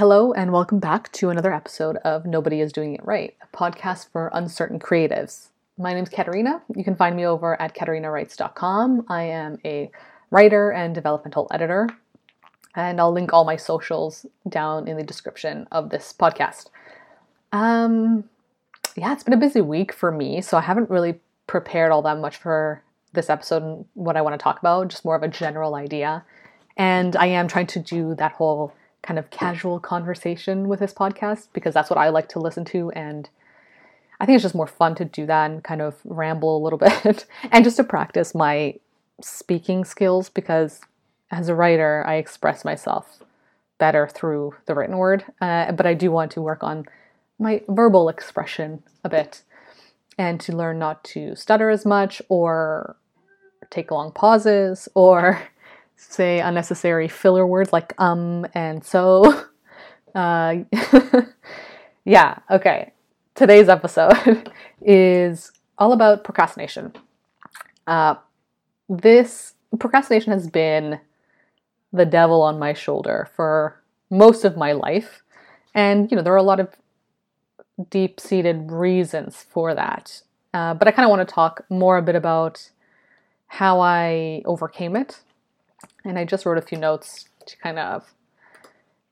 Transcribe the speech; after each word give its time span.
Hello, 0.00 0.32
and 0.32 0.50
welcome 0.50 0.78
back 0.78 1.12
to 1.12 1.28
another 1.28 1.52
episode 1.52 1.98
of 1.98 2.24
Nobody 2.24 2.62
is 2.62 2.72
Doing 2.72 2.94
It 2.94 3.04
Right, 3.04 3.36
a 3.42 3.54
podcast 3.54 4.08
for 4.10 4.30
uncertain 4.32 4.78
creatives. 4.78 5.48
My 5.76 5.92
name's 5.92 6.08
Katerina. 6.08 6.62
You 6.74 6.84
can 6.84 6.96
find 6.96 7.14
me 7.14 7.26
over 7.26 7.60
at 7.60 7.74
katarinawrites.com. 7.74 9.04
I 9.10 9.24
am 9.24 9.58
a 9.62 9.90
writer 10.30 10.70
and 10.70 10.94
developmental 10.94 11.48
editor, 11.50 11.86
and 12.74 12.98
I'll 12.98 13.12
link 13.12 13.34
all 13.34 13.44
my 13.44 13.56
socials 13.56 14.24
down 14.48 14.88
in 14.88 14.96
the 14.96 15.02
description 15.02 15.68
of 15.70 15.90
this 15.90 16.14
podcast. 16.18 16.68
Um, 17.52 18.24
yeah, 18.96 19.12
it's 19.12 19.22
been 19.22 19.34
a 19.34 19.36
busy 19.36 19.60
week 19.60 19.92
for 19.92 20.10
me, 20.10 20.40
so 20.40 20.56
I 20.56 20.62
haven't 20.62 20.88
really 20.88 21.20
prepared 21.46 21.92
all 21.92 22.00
that 22.00 22.16
much 22.16 22.38
for 22.38 22.82
this 23.12 23.28
episode 23.28 23.62
and 23.62 23.84
what 23.92 24.16
I 24.16 24.22
want 24.22 24.32
to 24.32 24.42
talk 24.42 24.60
about, 24.60 24.88
just 24.88 25.04
more 25.04 25.14
of 25.16 25.22
a 25.22 25.28
general 25.28 25.74
idea. 25.74 26.24
And 26.74 27.16
I 27.16 27.26
am 27.26 27.48
trying 27.48 27.66
to 27.66 27.78
do 27.78 28.14
that 28.14 28.32
whole 28.32 28.72
kind 29.02 29.18
of 29.18 29.30
casual 29.30 29.80
conversation 29.80 30.68
with 30.68 30.80
this 30.80 30.92
podcast 30.92 31.48
because 31.52 31.74
that's 31.74 31.90
what 31.90 31.98
I 31.98 32.10
like 32.10 32.28
to 32.30 32.38
listen 32.38 32.64
to. 32.66 32.90
And 32.92 33.28
I 34.20 34.26
think 34.26 34.36
it's 34.36 34.42
just 34.42 34.54
more 34.54 34.66
fun 34.66 34.94
to 34.96 35.04
do 35.04 35.26
that 35.26 35.50
and 35.50 35.64
kind 35.64 35.80
of 35.80 35.96
ramble 36.04 36.56
a 36.56 36.62
little 36.62 36.78
bit 37.04 37.26
and 37.50 37.64
just 37.64 37.76
to 37.76 37.84
practice 37.84 38.34
my 38.34 38.74
speaking 39.22 39.84
skills 39.84 40.28
because 40.28 40.80
as 41.30 41.48
a 41.48 41.54
writer, 41.54 42.04
I 42.06 42.16
express 42.16 42.64
myself 42.64 43.20
better 43.78 44.08
through 44.08 44.54
the 44.66 44.74
written 44.74 44.98
word. 44.98 45.24
Uh, 45.40 45.72
but 45.72 45.86
I 45.86 45.94
do 45.94 46.10
want 46.10 46.32
to 46.32 46.42
work 46.42 46.62
on 46.62 46.86
my 47.38 47.62
verbal 47.68 48.08
expression 48.08 48.82
a 49.02 49.08
bit 49.08 49.42
and 50.18 50.38
to 50.40 50.54
learn 50.54 50.78
not 50.78 51.02
to 51.04 51.34
stutter 51.34 51.70
as 51.70 51.86
much 51.86 52.20
or 52.28 52.96
take 53.70 53.90
long 53.90 54.12
pauses 54.12 54.88
or 54.94 55.40
say 56.00 56.40
unnecessary 56.40 57.08
filler 57.08 57.46
words 57.46 57.72
like 57.72 57.92
um 57.98 58.46
and 58.54 58.84
so. 58.84 59.46
Uh, 60.12 60.64
yeah, 62.04 62.38
okay. 62.50 62.92
Today's 63.36 63.68
episode 63.68 64.50
is 64.82 65.52
all 65.78 65.92
about 65.92 66.24
procrastination. 66.24 66.92
Uh, 67.86 68.16
this 68.88 69.54
procrastination 69.78 70.32
has 70.32 70.48
been 70.48 70.98
the 71.92 72.04
devil 72.04 72.42
on 72.42 72.58
my 72.58 72.72
shoulder 72.72 73.28
for 73.36 73.80
most 74.10 74.44
of 74.44 74.56
my 74.56 74.72
life. 74.72 75.22
And, 75.74 76.10
you 76.10 76.16
know, 76.16 76.24
there 76.24 76.32
are 76.32 76.38
a 76.38 76.42
lot 76.42 76.58
of 76.58 76.74
deep 77.88 78.18
seated 78.18 78.72
reasons 78.72 79.46
for 79.48 79.74
that. 79.76 80.22
Uh, 80.52 80.74
but 80.74 80.88
I 80.88 80.90
kind 80.90 81.04
of 81.04 81.10
want 81.10 81.26
to 81.26 81.32
talk 81.32 81.64
more 81.70 81.96
a 81.96 82.02
bit 82.02 82.16
about 82.16 82.70
how 83.46 83.80
I 83.80 84.42
overcame 84.44 84.96
it 84.96 85.20
and 86.04 86.18
I 86.18 86.24
just 86.24 86.46
wrote 86.46 86.58
a 86.58 86.62
few 86.62 86.78
notes 86.78 87.26
to 87.46 87.56
kind 87.58 87.78
of 87.78 88.14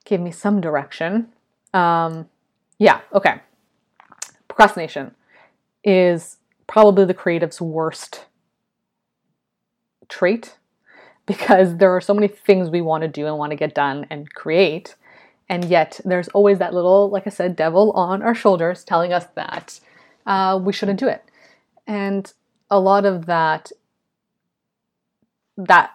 give 0.05 0.20
me 0.20 0.31
some 0.31 0.61
direction. 0.61 1.28
Um, 1.75 2.28
yeah, 2.78 3.00
okay. 3.12 3.41
Procrastination 4.48 5.14
is 5.84 6.39
probably 6.67 7.05
the 7.05 7.14
creative's 7.14 7.61
worst 7.61 8.27
trait 10.08 10.56
because 11.27 11.77
there 11.77 11.95
are 11.95 12.00
so 12.00 12.14
many 12.14 12.28
things 12.28 12.70
we 12.70 12.80
want 12.80 13.02
to 13.02 13.08
do 13.08 13.27
and 13.27 13.36
want 13.36 13.50
to 13.50 13.56
get 13.56 13.75
done 13.75 14.06
and 14.08 14.33
create. 14.33 14.97
And 15.50 15.64
yet, 15.64 16.00
there's 16.05 16.28
always 16.28 16.58
that 16.58 16.75
little, 16.75 17.11
like 17.11 17.27
I 17.27 17.30
said, 17.30 17.56
devil 17.56 17.92
on 17.92 18.23
our 18.23 18.34
shoulders 18.34 18.84
telling 18.84 19.12
us 19.12 19.27
that 19.34 19.80
uh, 20.27 20.58
we 20.62 20.73
shouldn't 20.73 21.00
do 21.00 21.08
it. 21.08 21.23
And 21.86 22.30
a 22.70 22.78
lot 22.78 23.06
of 23.06 23.27
that, 23.27 23.73
that 25.56 25.91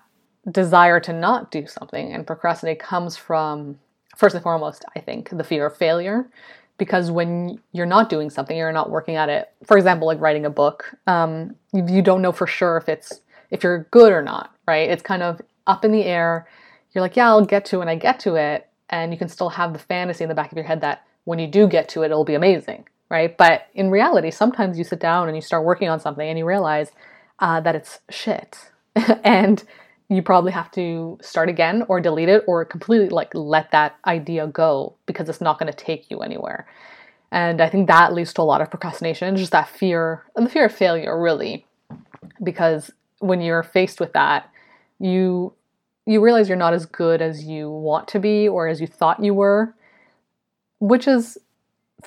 desire 0.52 0.99
to 0.99 1.13
not 1.13 1.52
do 1.52 1.66
something 1.67 2.11
and 2.11 2.27
procrastinate 2.27 2.80
comes 2.80 3.16
from 3.16 3.80
first 4.17 4.36
and 4.36 4.44
foremost 4.44 4.83
i 4.95 5.00
think 5.00 5.30
the 5.30 5.44
fear 5.44 5.66
of 5.66 5.77
failure. 5.77 6.30
Because 6.80 7.11
when 7.11 7.61
you're 7.72 7.85
not 7.85 8.09
doing 8.09 8.30
something 8.30 8.58
you're 8.58 8.72
not 8.72 8.89
working 8.89 9.16
at 9.16 9.30
it 9.30 9.52
for 9.63 9.77
example 9.77 10.08
like 10.08 10.19
writing 10.19 10.45
a 10.45 10.50
book 10.50 10.91
um, 11.08 11.55
you 11.72 12.02
don't 12.02 12.22
know 12.22 12.31
for 12.31 12.47
sure 12.47 12.78
if 12.78 12.90
it's 12.90 13.22
if 13.51 13.63
you're 13.63 13.88
good 13.91 14.12
or 14.12 14.22
not 14.22 14.53
right? 14.68 14.90
It's 14.90 15.03
kind 15.03 15.22
of 15.22 15.41
up 15.68 15.85
in 15.85 15.91
the 15.91 16.03
air. 16.03 16.47
You're 16.91 17.03
like 17.03 17.16
yeah 17.16 17.28
i'll 17.28 17.45
get 17.45 17.66
to 17.66 17.78
it 17.78 17.79
when 17.79 17.89
i 17.89 17.95
get 17.95 18.19
to 18.22 18.35
it. 18.35 18.68
And 18.89 19.12
you 19.12 19.18
can 19.18 19.29
still 19.29 19.50
have 19.50 19.72
the 19.73 19.79
fantasy 19.79 20.23
in 20.23 20.29
the 20.29 20.35
back 20.35 20.51
of 20.51 20.57
your 20.57 20.66
head 20.66 20.81
that 20.81 21.06
when 21.25 21.39
you 21.39 21.47
do 21.47 21.68
get 21.68 21.88
to 21.89 22.01
it 22.01 22.07
it'll 22.07 22.25
be 22.25 22.35
amazing 22.35 22.85
right? 23.09 23.38
But 23.38 23.68
in 23.75 23.91
reality 23.91 24.31
sometimes 24.31 24.78
you 24.78 24.84
sit 24.84 25.00
down 25.00 25.28
and 25.28 25.38
you 25.38 25.41
start 25.41 25.63
working 25.63 25.88
on 25.88 26.00
something 26.00 26.28
and 26.28 26.38
you 26.38 26.45
realize 26.45 26.91
uh, 27.39 27.62
that 27.62 27.75
it's 27.75 28.00
shit. 28.09 28.72
And 29.23 29.63
you 30.09 30.22
probably 30.22 30.52
have 30.52 30.72
to 30.72 31.18
start 31.22 31.50
again 31.50 31.86
or 31.88 32.00
delete 32.00 32.30
it 32.30 32.44
or 32.47 32.66
completely 32.66 33.09
like 33.09 33.34
let 33.34 33.72
that 33.72 33.97
idea 34.06 34.47
go 34.47 34.96
because 35.06 35.30
it's 35.30 35.41
not 35.41 35.59
going 35.59 35.72
to 35.72 35.78
take 35.78 36.09
you 36.12 36.19
anywhere. 36.19 36.68
And 37.31 37.62
I 37.62 37.69
think 37.69 37.88
that 37.88 38.13
leads 38.13 38.34
to 38.34 38.42
a 38.42 38.44
lot 38.44 38.62
of 38.62 38.69
procrastination, 38.69 39.36
just 39.36 39.53
that 39.53 39.68
fear, 39.68 40.24
and 40.36 40.46
the 40.46 40.50
fear 40.50 40.66
of 40.66 40.74
failure 40.74 41.19
really. 41.19 41.66
Because 42.44 42.92
when 43.19 43.42
you're 43.42 43.63
faced 43.63 44.00
with 44.00 44.13
that, 44.13 44.50
you 45.00 45.53
you 46.06 46.22
realize 46.22 46.50
you're 46.50 46.58
not 46.58 46.74
as 46.74 46.86
good 46.86 47.22
as 47.22 47.46
you 47.46 47.69
want 47.69 48.09
to 48.09 48.19
be 48.19 48.47
or 48.47 48.68
as 48.68 48.81
you 48.81 48.88
thought 48.88 49.24
you 49.24 49.34
were, 49.34 49.74
which 50.80 51.08
is 51.08 51.38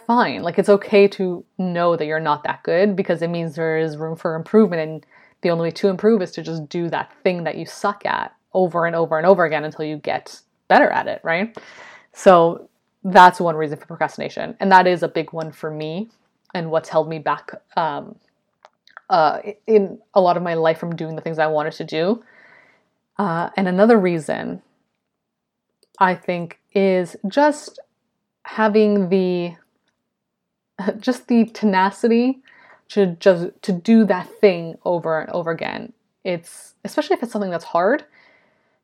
fine. 0.06 0.42
Like 0.42 0.58
it's 0.58 0.68
okay 0.68 1.08
to 1.08 1.44
know 1.58 1.96
that 1.96 2.04
you're 2.04 2.20
not 2.20 2.44
that 2.44 2.62
good 2.62 2.94
because 2.94 3.22
it 3.22 3.28
means 3.28 3.54
there 3.54 3.78
is 3.78 3.96
room 3.96 4.16
for 4.16 4.34
improvement 4.34 4.82
and 4.82 5.06
the 5.42 5.50
only 5.50 5.64
way 5.64 5.70
to 5.70 5.88
improve 5.88 6.22
is 6.22 6.32
to 6.32 6.42
just 6.42 6.68
do 6.68 6.88
that 6.90 7.12
thing 7.22 7.44
that 7.44 7.56
you 7.56 7.66
suck 7.66 8.04
at 8.06 8.34
over 8.52 8.86
and 8.86 8.96
over 8.96 9.18
and 9.18 9.26
over 9.26 9.44
again 9.44 9.64
until 9.64 9.84
you 9.84 9.96
get 9.96 10.40
better 10.68 10.88
at 10.88 11.06
it, 11.06 11.20
right? 11.22 11.56
So 12.12 12.68
that's 13.04 13.38
one 13.38 13.54
reason 13.54 13.78
for 13.78 13.86
procrastination. 13.86 14.56
And 14.58 14.72
that 14.72 14.86
is 14.86 15.02
a 15.02 15.08
big 15.08 15.32
one 15.32 15.52
for 15.52 15.70
me 15.70 16.08
and 16.54 16.70
what's 16.70 16.88
held 16.88 17.08
me 17.08 17.18
back 17.18 17.52
um, 17.76 18.16
uh, 19.10 19.40
in 19.66 19.98
a 20.14 20.20
lot 20.20 20.36
of 20.36 20.42
my 20.42 20.54
life 20.54 20.78
from 20.78 20.96
doing 20.96 21.14
the 21.14 21.22
things 21.22 21.38
I 21.38 21.46
wanted 21.46 21.74
to 21.74 21.84
do. 21.84 22.24
Uh, 23.18 23.50
and 23.56 23.68
another 23.68 23.98
reason 23.98 24.62
I 25.98 26.14
think 26.14 26.58
is 26.72 27.16
just 27.28 27.78
having 28.42 29.08
the 29.08 29.54
just 30.98 31.28
the 31.28 31.46
tenacity 31.46 32.42
to 32.88 33.16
just 33.18 33.50
to 33.62 33.72
do 33.72 34.04
that 34.06 34.28
thing 34.40 34.76
over 34.84 35.20
and 35.20 35.30
over 35.30 35.50
again. 35.50 35.92
It's 36.24 36.74
especially 36.84 37.14
if 37.14 37.22
it's 37.22 37.32
something 37.32 37.50
that's 37.50 37.64
hard, 37.64 38.04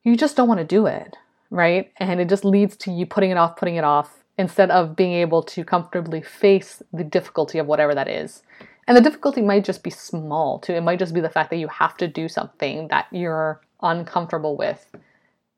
you 0.02 0.16
just 0.16 0.36
don't 0.36 0.48
want 0.48 0.58
to 0.58 0.64
do 0.64 0.86
it, 0.86 1.16
right? 1.50 1.92
And 1.98 2.20
it 2.20 2.28
just 2.28 2.44
leads 2.44 2.76
to 2.78 2.92
you 2.92 3.06
putting 3.06 3.30
it 3.30 3.36
off, 3.36 3.56
putting 3.56 3.76
it 3.76 3.84
off 3.84 4.22
instead 4.38 4.70
of 4.70 4.96
being 4.96 5.12
able 5.12 5.42
to 5.42 5.64
comfortably 5.64 6.22
face 6.22 6.82
the 6.92 7.04
difficulty 7.04 7.58
of 7.58 7.66
whatever 7.66 7.94
that 7.94 8.08
is. 8.08 8.42
And 8.88 8.96
the 8.96 9.00
difficulty 9.00 9.42
might 9.42 9.64
just 9.64 9.82
be 9.82 9.90
small 9.90 10.58
too. 10.58 10.72
It 10.72 10.82
might 10.82 10.98
just 10.98 11.14
be 11.14 11.20
the 11.20 11.28
fact 11.28 11.50
that 11.50 11.58
you 11.58 11.68
have 11.68 11.96
to 11.98 12.08
do 12.08 12.28
something 12.28 12.88
that 12.88 13.06
you're 13.12 13.60
uncomfortable 13.82 14.56
with, 14.56 14.90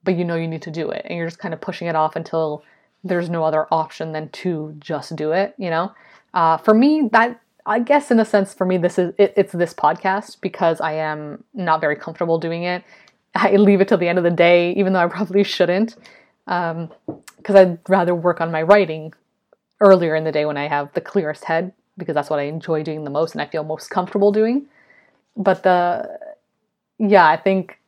but 0.02 0.16
you 0.16 0.24
know 0.24 0.36
you 0.36 0.48
need 0.48 0.62
to 0.62 0.70
do 0.70 0.90
it. 0.90 1.06
And 1.06 1.16
you're 1.16 1.28
just 1.28 1.38
kind 1.38 1.54
of 1.54 1.60
pushing 1.60 1.88
it 1.88 1.96
off 1.96 2.16
until 2.16 2.62
there's 3.02 3.30
no 3.30 3.44
other 3.44 3.66
option 3.70 4.12
than 4.12 4.28
to 4.30 4.74
just 4.78 5.14
do 5.16 5.32
it, 5.32 5.54
you 5.58 5.70
know? 5.70 5.92
Uh, 6.32 6.56
for 6.56 6.74
me, 6.74 7.08
that 7.12 7.40
I 7.66 7.80
guess 7.80 8.10
in 8.10 8.20
a 8.20 8.24
sense 8.24 8.52
for 8.52 8.66
me 8.66 8.76
this 8.76 8.98
is 8.98 9.14
it, 9.18 9.32
it's 9.36 9.52
this 9.52 9.72
podcast 9.72 10.40
because 10.40 10.80
I 10.80 10.94
am 10.94 11.44
not 11.54 11.80
very 11.80 11.96
comfortable 11.96 12.38
doing 12.38 12.64
it. 12.64 12.84
I 13.34 13.56
leave 13.56 13.80
it 13.80 13.88
till 13.88 13.98
the 13.98 14.08
end 14.08 14.18
of 14.18 14.24
the 14.24 14.30
day, 14.30 14.72
even 14.72 14.92
though 14.92 15.00
I 15.00 15.08
probably 15.08 15.42
shouldn't, 15.42 15.96
because 16.46 16.76
um, 16.76 17.56
I'd 17.56 17.78
rather 17.88 18.14
work 18.14 18.40
on 18.40 18.52
my 18.52 18.62
writing 18.62 19.12
earlier 19.80 20.14
in 20.14 20.24
the 20.24 20.32
day 20.32 20.44
when 20.44 20.56
I 20.56 20.68
have 20.68 20.92
the 20.92 21.00
clearest 21.00 21.44
head 21.44 21.72
because 21.96 22.14
that's 22.14 22.30
what 22.30 22.38
I 22.38 22.44
enjoy 22.44 22.82
doing 22.82 23.04
the 23.04 23.10
most 23.10 23.34
and 23.34 23.42
I 23.42 23.46
feel 23.46 23.64
most 23.64 23.90
comfortable 23.90 24.30
doing. 24.30 24.66
But 25.36 25.62
the 25.62 26.18
yeah, 26.98 27.26
I 27.26 27.36
think 27.36 27.80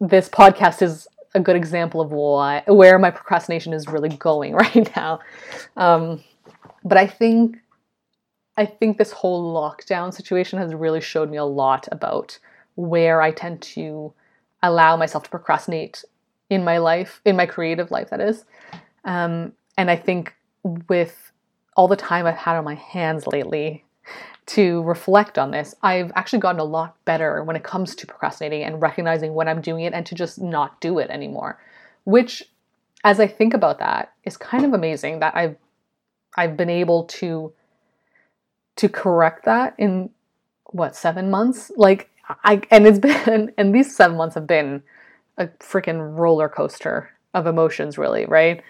this 0.00 0.28
podcast 0.28 0.82
is 0.82 1.06
a 1.34 1.40
good 1.40 1.56
example 1.56 2.00
of 2.00 2.10
why 2.10 2.62
where 2.66 2.98
my 2.98 3.10
procrastination 3.10 3.72
is 3.72 3.86
really 3.86 4.08
going 4.08 4.54
right 4.54 4.96
now. 4.96 5.20
Um, 5.76 6.24
but 6.84 6.96
I 6.96 7.06
think 7.06 7.58
I 8.58 8.66
think 8.66 8.98
this 8.98 9.12
whole 9.12 9.54
lockdown 9.54 10.12
situation 10.12 10.58
has 10.58 10.74
really 10.74 11.00
showed 11.00 11.30
me 11.30 11.36
a 11.36 11.44
lot 11.44 11.86
about 11.92 12.38
where 12.74 13.22
I 13.22 13.30
tend 13.30 13.62
to 13.62 14.12
allow 14.64 14.96
myself 14.96 15.22
to 15.24 15.30
procrastinate 15.30 16.04
in 16.50 16.64
my 16.64 16.78
life, 16.78 17.20
in 17.24 17.36
my 17.36 17.46
creative 17.46 17.92
life, 17.92 18.10
that 18.10 18.20
is. 18.20 18.44
Um, 19.04 19.52
and 19.76 19.88
I 19.92 19.94
think 19.94 20.34
with 20.88 21.30
all 21.76 21.86
the 21.86 21.94
time 21.94 22.26
I've 22.26 22.34
had 22.34 22.56
on 22.56 22.64
my 22.64 22.74
hands 22.74 23.28
lately 23.28 23.84
to 24.46 24.82
reflect 24.82 25.38
on 25.38 25.52
this, 25.52 25.76
I've 25.82 26.10
actually 26.16 26.40
gotten 26.40 26.60
a 26.60 26.64
lot 26.64 26.96
better 27.04 27.44
when 27.44 27.54
it 27.54 27.62
comes 27.62 27.94
to 27.94 28.08
procrastinating 28.08 28.64
and 28.64 28.82
recognizing 28.82 29.34
when 29.34 29.46
I'm 29.46 29.60
doing 29.60 29.84
it 29.84 29.92
and 29.92 30.04
to 30.06 30.16
just 30.16 30.40
not 30.40 30.80
do 30.80 30.98
it 30.98 31.10
anymore. 31.10 31.60
Which, 32.02 32.42
as 33.04 33.20
I 33.20 33.28
think 33.28 33.54
about 33.54 33.78
that, 33.78 34.14
is 34.24 34.36
kind 34.36 34.64
of 34.64 34.72
amazing 34.72 35.20
that 35.20 35.36
I've 35.36 35.56
I've 36.36 36.56
been 36.56 36.70
able 36.70 37.04
to 37.04 37.52
to 38.78 38.88
correct 38.88 39.44
that 39.44 39.74
in 39.78 40.10
what 40.66 40.96
seven 40.96 41.30
months 41.30 41.70
like 41.76 42.10
i 42.44 42.60
and 42.70 42.86
it's 42.86 42.98
been 43.26 43.52
and 43.56 43.74
these 43.74 43.94
seven 43.94 44.16
months 44.16 44.34
have 44.34 44.46
been 44.46 44.82
a 45.36 45.46
freaking 45.60 46.18
roller 46.18 46.48
coaster 46.48 47.10
of 47.34 47.46
emotions 47.46 47.98
really 47.98 48.24
right 48.26 48.62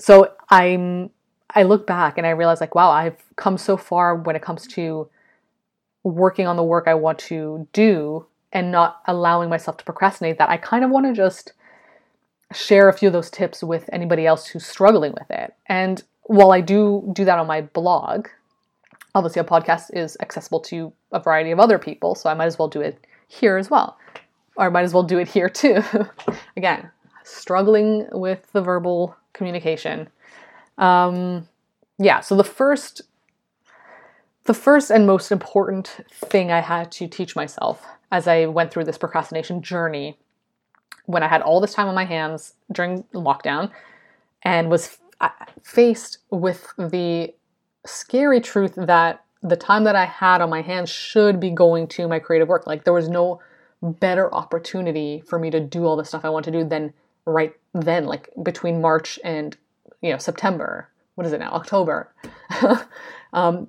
so 0.00 0.32
I'm 0.48 1.10
I 1.52 1.64
look 1.64 1.86
back 1.86 2.16
and 2.16 2.26
I 2.26 2.30
realize 2.30 2.60
like 2.60 2.74
wow, 2.74 2.90
I've 2.90 3.22
come 3.36 3.58
so 3.58 3.76
far 3.76 4.16
when 4.16 4.36
it 4.36 4.42
comes 4.42 4.66
to 4.68 5.08
working 6.02 6.46
on 6.46 6.56
the 6.56 6.62
work 6.62 6.88
I 6.88 6.94
want 6.94 7.18
to 7.20 7.68
do 7.72 8.26
and 8.52 8.72
not 8.72 9.00
allowing 9.06 9.48
myself 9.48 9.76
to 9.76 9.84
procrastinate 9.84 10.38
that 10.38 10.48
I 10.48 10.56
kind 10.56 10.84
of 10.84 10.90
want 10.90 11.06
to 11.06 11.12
just 11.12 11.52
share 12.52 12.88
a 12.88 12.92
few 12.92 13.08
of 13.08 13.12
those 13.12 13.30
tips 13.30 13.62
with 13.62 13.88
anybody 13.92 14.26
else 14.26 14.46
who's 14.46 14.66
struggling 14.66 15.12
with 15.12 15.30
it. 15.30 15.54
And 15.66 16.02
while 16.22 16.50
I 16.50 16.60
do 16.60 17.08
do 17.12 17.24
that 17.24 17.38
on 17.38 17.46
my 17.46 17.60
blog, 17.60 18.28
obviously 19.14 19.40
a 19.40 19.44
podcast 19.44 19.94
is 19.94 20.16
accessible 20.20 20.60
to 20.60 20.92
a 21.12 21.20
variety 21.20 21.50
of 21.50 21.60
other 21.60 21.78
people, 21.78 22.14
so 22.14 22.30
I 22.30 22.34
might 22.34 22.46
as 22.46 22.58
well 22.58 22.68
do 22.68 22.80
it 22.80 23.06
here 23.28 23.56
as 23.56 23.70
well. 23.70 23.98
Or 24.56 24.66
I 24.66 24.68
might 24.68 24.82
as 24.82 24.94
well 24.94 25.02
do 25.02 25.18
it 25.18 25.28
here 25.28 25.48
too. 25.48 25.82
Again, 26.56 26.90
struggling 27.24 28.06
with 28.12 28.50
the 28.52 28.60
verbal 28.60 29.16
communication. 29.32 30.08
Um, 30.78 31.48
yeah, 31.98 32.20
so 32.20 32.36
the 32.36 32.44
first 32.44 33.02
the 34.44 34.54
first 34.54 34.90
and 34.90 35.06
most 35.06 35.30
important 35.30 36.00
thing 36.12 36.50
I 36.50 36.60
had 36.60 36.90
to 36.92 37.06
teach 37.06 37.36
myself 37.36 37.86
as 38.10 38.26
I 38.26 38.46
went 38.46 38.72
through 38.72 38.84
this 38.84 38.98
procrastination 38.98 39.62
journey 39.62 40.18
when 41.06 41.22
I 41.22 41.28
had 41.28 41.42
all 41.42 41.60
this 41.60 41.74
time 41.74 41.88
on 41.88 41.94
my 41.94 42.04
hands 42.04 42.54
during 42.72 43.04
lockdown 43.14 43.70
and 44.42 44.70
was 44.70 44.98
f- 45.20 45.32
faced 45.62 46.18
with 46.30 46.72
the 46.78 47.34
scary 47.86 48.40
truth 48.40 48.74
that 48.76 49.24
the 49.42 49.56
time 49.56 49.84
that 49.84 49.96
I 49.96 50.04
had 50.04 50.40
on 50.40 50.50
my 50.50 50.60
hands 50.60 50.90
should 50.90 51.40
be 51.40 51.50
going 51.50 51.86
to 51.88 52.08
my 52.08 52.18
creative 52.18 52.48
work. 52.48 52.66
Like 52.66 52.84
there 52.84 52.92
was 52.92 53.08
no 53.08 53.40
better 53.82 54.32
opportunity 54.34 55.22
for 55.26 55.38
me 55.38 55.50
to 55.50 55.60
do 55.60 55.84
all 55.84 55.96
the 55.96 56.04
stuff 56.04 56.24
I 56.24 56.30
want 56.30 56.44
to 56.44 56.50
do 56.50 56.64
than 56.64 56.92
right 57.24 57.54
then, 57.72 58.04
like 58.04 58.28
between 58.42 58.80
March 58.80 59.18
and 59.24 59.56
you 60.02 60.12
know 60.12 60.18
September. 60.18 60.88
What 61.14 61.26
is 61.26 61.32
it 61.32 61.40
now? 61.40 61.50
October. 61.52 62.12
um, 63.32 63.68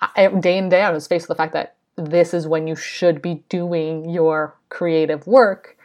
I, 0.00 0.28
day 0.28 0.58
in 0.58 0.68
day 0.68 0.82
out, 0.82 0.90
I 0.90 0.94
was 0.94 1.06
faced 1.06 1.28
with 1.28 1.36
the 1.36 1.42
fact 1.42 1.52
that 1.52 1.76
this 1.96 2.34
is 2.34 2.46
when 2.46 2.66
you 2.66 2.74
should 2.74 3.22
be 3.22 3.42
doing 3.48 4.08
your 4.08 4.56
creative 4.68 5.26
work, 5.26 5.76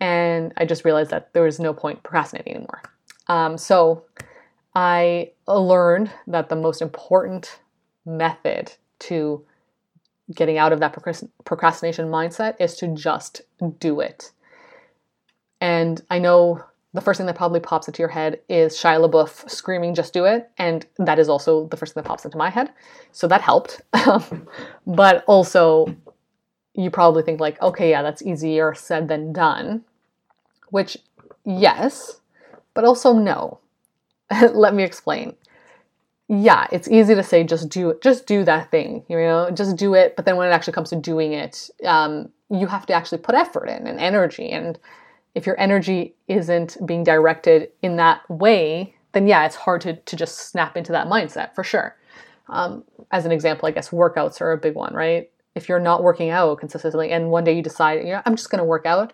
and 0.00 0.52
I 0.56 0.64
just 0.64 0.84
realized 0.84 1.10
that 1.10 1.32
there 1.32 1.44
was 1.44 1.58
no 1.58 1.72
point 1.72 2.02
procrastinating 2.02 2.56
anymore. 2.56 2.82
Um, 3.28 3.56
so 3.56 4.04
I 4.74 5.32
learned 5.58 6.10
that 6.26 6.48
the 6.48 6.56
most 6.56 6.82
important 6.82 7.60
method 8.04 8.72
to 9.00 9.44
getting 10.34 10.58
out 10.58 10.72
of 10.72 10.80
that 10.80 10.96
procrastination 11.44 12.08
mindset 12.08 12.54
is 12.58 12.76
to 12.76 12.88
just 12.88 13.42
do 13.78 14.00
it. 14.00 14.30
And 15.60 16.00
I 16.10 16.18
know 16.18 16.64
the 16.94 17.00
first 17.00 17.18
thing 17.18 17.26
that 17.26 17.36
probably 17.36 17.60
pops 17.60 17.88
into 17.88 18.00
your 18.00 18.08
head 18.08 18.40
is 18.48 18.76
Shia 18.76 19.08
LaBeouf 19.08 19.48
screaming, 19.48 19.94
just 19.94 20.12
do 20.12 20.24
it. 20.24 20.50
And 20.58 20.86
that 20.98 21.18
is 21.18 21.28
also 21.28 21.66
the 21.68 21.76
first 21.76 21.94
thing 21.94 22.02
that 22.02 22.08
pops 22.08 22.24
into 22.24 22.36
my 22.36 22.50
head. 22.50 22.70
So 23.12 23.26
that 23.28 23.40
helped. 23.40 23.80
but 24.86 25.24
also, 25.26 25.94
you 26.74 26.90
probably 26.90 27.22
think, 27.22 27.40
like, 27.40 27.60
okay, 27.62 27.90
yeah, 27.90 28.02
that's 28.02 28.22
easier 28.22 28.74
said 28.74 29.08
than 29.08 29.32
done. 29.32 29.84
Which, 30.68 30.98
yes, 31.44 32.20
but 32.74 32.84
also 32.84 33.14
no. 33.14 33.58
Let 34.52 34.74
me 34.74 34.82
explain. 34.82 35.34
Yeah, 36.34 36.66
it's 36.72 36.88
easy 36.88 37.14
to 37.14 37.22
say 37.22 37.44
just 37.44 37.68
do 37.68 37.98
just 38.02 38.26
do 38.26 38.42
that 38.44 38.70
thing, 38.70 39.04
you 39.06 39.18
know, 39.18 39.50
just 39.50 39.76
do 39.76 39.92
it. 39.92 40.16
But 40.16 40.24
then 40.24 40.36
when 40.36 40.48
it 40.48 40.52
actually 40.52 40.72
comes 40.72 40.88
to 40.88 40.96
doing 40.96 41.34
it, 41.34 41.68
um, 41.84 42.30
you 42.48 42.66
have 42.68 42.86
to 42.86 42.94
actually 42.94 43.18
put 43.18 43.34
effort 43.34 43.66
in 43.66 43.86
and 43.86 44.00
energy. 44.00 44.48
And 44.48 44.78
if 45.34 45.44
your 45.44 45.60
energy 45.60 46.14
isn't 46.28 46.78
being 46.86 47.04
directed 47.04 47.68
in 47.82 47.96
that 47.96 48.28
way, 48.30 48.94
then 49.12 49.26
yeah, 49.26 49.44
it's 49.44 49.56
hard 49.56 49.82
to 49.82 49.96
to 49.96 50.16
just 50.16 50.48
snap 50.50 50.74
into 50.74 50.90
that 50.92 51.06
mindset 51.06 51.54
for 51.54 51.62
sure. 51.62 51.98
Um, 52.48 52.84
as 53.10 53.26
an 53.26 53.32
example, 53.32 53.68
I 53.68 53.72
guess 53.72 53.90
workouts 53.90 54.40
are 54.40 54.52
a 54.52 54.56
big 54.58 54.74
one, 54.74 54.94
right? 54.94 55.30
If 55.54 55.68
you're 55.68 55.80
not 55.80 56.02
working 56.02 56.30
out 56.30 56.58
consistently 56.60 57.10
and 57.10 57.30
one 57.30 57.44
day 57.44 57.54
you 57.54 57.62
decide, 57.62 58.06
you 58.06 58.14
know, 58.14 58.22
I'm 58.24 58.36
just 58.36 58.48
going 58.48 58.58
to 58.58 58.64
work 58.64 58.86
out, 58.86 59.12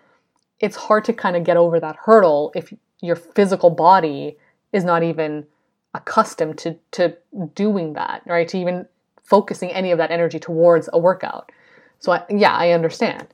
it's 0.61 0.77
hard 0.77 1.03
to 1.03 1.11
kind 1.11 1.35
of 1.35 1.43
get 1.43 1.57
over 1.57 1.81
that 1.81 1.97
hurdle 1.97 2.53
if 2.55 2.73
your 3.01 3.17
physical 3.17 3.69
body 3.69 4.37
is 4.71 4.85
not 4.85 5.03
even 5.03 5.45
accustomed 5.93 6.57
to 6.59 6.77
to 6.91 7.15
doing 7.55 7.93
that, 7.93 8.21
right? 8.25 8.47
To 8.49 8.57
even 8.57 8.87
focusing 9.23 9.71
any 9.71 9.91
of 9.91 9.97
that 9.97 10.11
energy 10.11 10.39
towards 10.39 10.89
a 10.93 10.99
workout. 10.99 11.51
So 11.99 12.11
I, 12.13 12.23
yeah, 12.29 12.53
I 12.55 12.71
understand. 12.71 13.27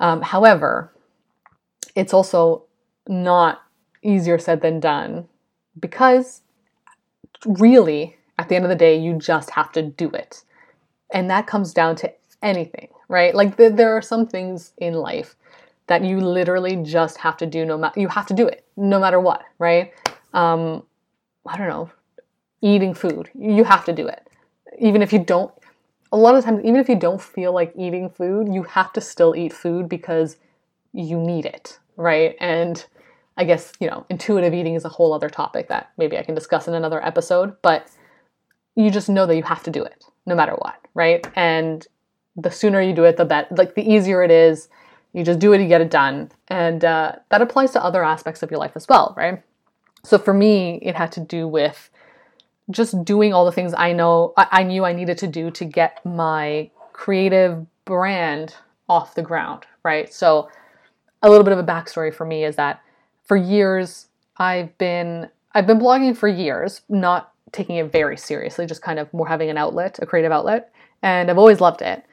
Um, 0.00 0.22
however, 0.22 0.92
it's 1.94 2.14
also 2.14 2.64
not 3.08 3.62
easier 4.02 4.38
said 4.38 4.60
than 4.62 4.80
done 4.80 5.28
because 5.78 6.42
really, 7.44 8.16
at 8.38 8.48
the 8.48 8.56
end 8.56 8.64
of 8.64 8.70
the 8.70 8.76
day, 8.76 8.98
you 8.98 9.14
just 9.14 9.50
have 9.50 9.72
to 9.72 9.82
do 9.82 10.10
it, 10.10 10.44
and 11.12 11.30
that 11.30 11.46
comes 11.46 11.74
down 11.74 11.96
to 11.96 12.12
anything, 12.42 12.88
right? 13.08 13.34
Like 13.34 13.56
th- 13.56 13.74
there 13.74 13.96
are 13.96 14.02
some 14.02 14.26
things 14.26 14.72
in 14.78 14.94
life 14.94 15.36
that 15.88 16.04
you 16.04 16.20
literally 16.20 16.76
just 16.76 17.18
have 17.18 17.36
to 17.36 17.46
do 17.46 17.64
no 17.64 17.76
matter 17.76 17.98
you 18.00 18.06
have 18.08 18.26
to 18.26 18.34
do 18.34 18.46
it 18.46 18.64
no 18.76 19.00
matter 19.00 19.20
what, 19.20 19.42
right? 19.58 19.92
Um, 20.32 20.84
I 21.46 21.56
don't 21.56 21.68
know, 21.68 21.90
eating 22.62 22.94
food. 22.94 23.30
You 23.34 23.64
have 23.64 23.84
to 23.86 23.92
do 23.92 24.06
it. 24.06 24.26
Even 24.78 25.02
if 25.02 25.12
you 25.12 25.18
don't, 25.18 25.52
a 26.12 26.16
lot 26.16 26.34
of 26.34 26.44
times, 26.44 26.60
even 26.64 26.80
if 26.80 26.88
you 26.88 26.96
don't 26.96 27.20
feel 27.20 27.52
like 27.52 27.72
eating 27.76 28.10
food, 28.10 28.52
you 28.52 28.62
have 28.64 28.92
to 28.94 29.00
still 29.00 29.34
eat 29.36 29.52
food 29.52 29.88
because 29.88 30.36
you 30.92 31.18
need 31.18 31.46
it, 31.46 31.78
right? 31.96 32.36
And 32.40 32.84
I 33.36 33.44
guess, 33.44 33.72
you 33.80 33.88
know, 33.88 34.04
intuitive 34.10 34.52
eating 34.52 34.74
is 34.74 34.84
a 34.84 34.88
whole 34.88 35.12
other 35.12 35.30
topic 35.30 35.68
that 35.68 35.90
maybe 35.96 36.18
I 36.18 36.22
can 36.22 36.34
discuss 36.34 36.68
in 36.68 36.74
another 36.74 37.04
episode, 37.04 37.56
but 37.62 37.88
you 38.76 38.90
just 38.90 39.08
know 39.08 39.26
that 39.26 39.36
you 39.36 39.42
have 39.42 39.62
to 39.64 39.70
do 39.70 39.82
it 39.82 40.04
no 40.26 40.34
matter 40.34 40.52
what, 40.52 40.76
right? 40.94 41.26
And 41.36 41.86
the 42.36 42.50
sooner 42.50 42.80
you 42.80 42.92
do 42.92 43.04
it, 43.04 43.16
the 43.16 43.24
better, 43.24 43.54
like 43.54 43.74
the 43.74 43.88
easier 43.88 44.22
it 44.22 44.30
is. 44.30 44.68
You 45.12 45.24
just 45.24 45.40
do 45.40 45.52
it, 45.52 45.60
you 45.60 45.68
get 45.68 45.80
it 45.80 45.90
done. 45.90 46.30
And 46.48 46.84
uh, 46.84 47.16
that 47.30 47.42
applies 47.42 47.72
to 47.72 47.84
other 47.84 48.04
aspects 48.04 48.42
of 48.42 48.50
your 48.50 48.60
life 48.60 48.72
as 48.76 48.86
well, 48.88 49.14
right? 49.16 49.42
So 50.02 50.18
for 50.18 50.34
me, 50.34 50.78
it 50.82 50.94
had 50.94 51.12
to 51.12 51.20
do 51.20 51.46
with 51.46 51.90
just 52.70 53.04
doing 53.04 53.32
all 53.32 53.44
the 53.44 53.52
things 53.52 53.74
I 53.76 53.92
know 53.92 54.32
I, 54.36 54.62
knew 54.62 54.84
I 54.84 54.92
needed 54.92 55.18
to 55.18 55.26
do 55.26 55.50
to 55.50 55.64
get 55.64 56.04
my 56.04 56.70
creative 56.92 57.66
brand 57.84 58.54
off 58.88 59.14
the 59.14 59.22
ground, 59.22 59.66
right? 59.82 60.12
So 60.12 60.48
a 61.22 61.28
little 61.28 61.44
bit 61.44 61.52
of 61.52 61.58
a 61.58 61.64
backstory 61.64 62.14
for 62.14 62.24
me 62.24 62.44
is 62.44 62.56
that 62.56 62.80
for 63.24 63.36
years 63.36 64.06
I've 64.36 64.76
been 64.78 65.28
I've 65.52 65.66
been 65.66 65.78
blogging 65.78 66.16
for 66.16 66.28
years, 66.28 66.82
not 66.88 67.32
taking 67.52 67.76
it 67.76 67.90
very 67.90 68.16
seriously, 68.16 68.66
just 68.66 68.82
kind 68.82 69.00
of 69.00 69.12
more 69.12 69.26
having 69.26 69.50
an 69.50 69.58
outlet, 69.58 69.98
a 70.00 70.06
creative 70.06 70.30
outlet, 70.30 70.72
and 71.02 71.28
I've 71.28 71.38
always 71.38 71.60
loved 71.60 71.82
it. 71.82 72.04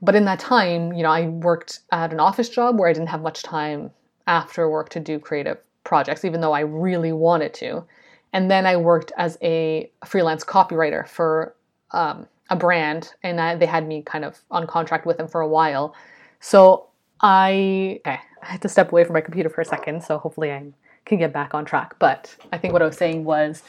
But 0.00 0.14
in 0.14 0.24
that 0.26 0.38
time, 0.38 0.92
you 0.92 1.02
know, 1.02 1.10
I 1.10 1.26
worked 1.26 1.80
at 1.90 2.12
an 2.12 2.20
office 2.20 2.48
job 2.48 2.78
where 2.78 2.88
I 2.88 2.92
didn't 2.92 3.08
have 3.08 3.22
much 3.22 3.42
time 3.42 3.90
after 4.26 4.70
work 4.70 4.90
to 4.90 5.00
do 5.00 5.18
creative 5.18 5.58
projects, 5.84 6.24
even 6.24 6.40
though 6.40 6.52
I 6.52 6.60
really 6.60 7.12
wanted 7.12 7.54
to. 7.54 7.84
And 8.32 8.50
then 8.50 8.66
I 8.66 8.76
worked 8.76 9.12
as 9.16 9.38
a 9.42 9.90
freelance 10.04 10.42
copywriter 10.44 11.06
for 11.06 11.54
um, 11.92 12.26
a 12.50 12.56
brand, 12.56 13.14
and 13.22 13.40
I, 13.40 13.54
they 13.54 13.66
had 13.66 13.86
me 13.86 14.02
kind 14.02 14.24
of 14.24 14.40
on 14.50 14.66
contract 14.66 15.06
with 15.06 15.18
them 15.18 15.28
for 15.28 15.40
a 15.40 15.48
while. 15.48 15.94
So 16.40 16.88
I 17.20 18.00
okay, 18.06 18.20
I 18.42 18.46
had 18.46 18.62
to 18.62 18.68
step 18.68 18.92
away 18.92 19.04
from 19.04 19.14
my 19.14 19.20
computer 19.20 19.48
for 19.48 19.60
a 19.60 19.64
second, 19.64 20.02
so 20.02 20.18
hopefully 20.18 20.52
I 20.52 20.64
can 21.04 21.18
get 21.18 21.32
back 21.32 21.54
on 21.54 21.64
track. 21.64 21.96
But 21.98 22.34
I 22.52 22.58
think 22.58 22.72
what 22.72 22.82
I 22.82 22.86
was 22.86 22.96
saying 22.96 23.24
was 23.24 23.62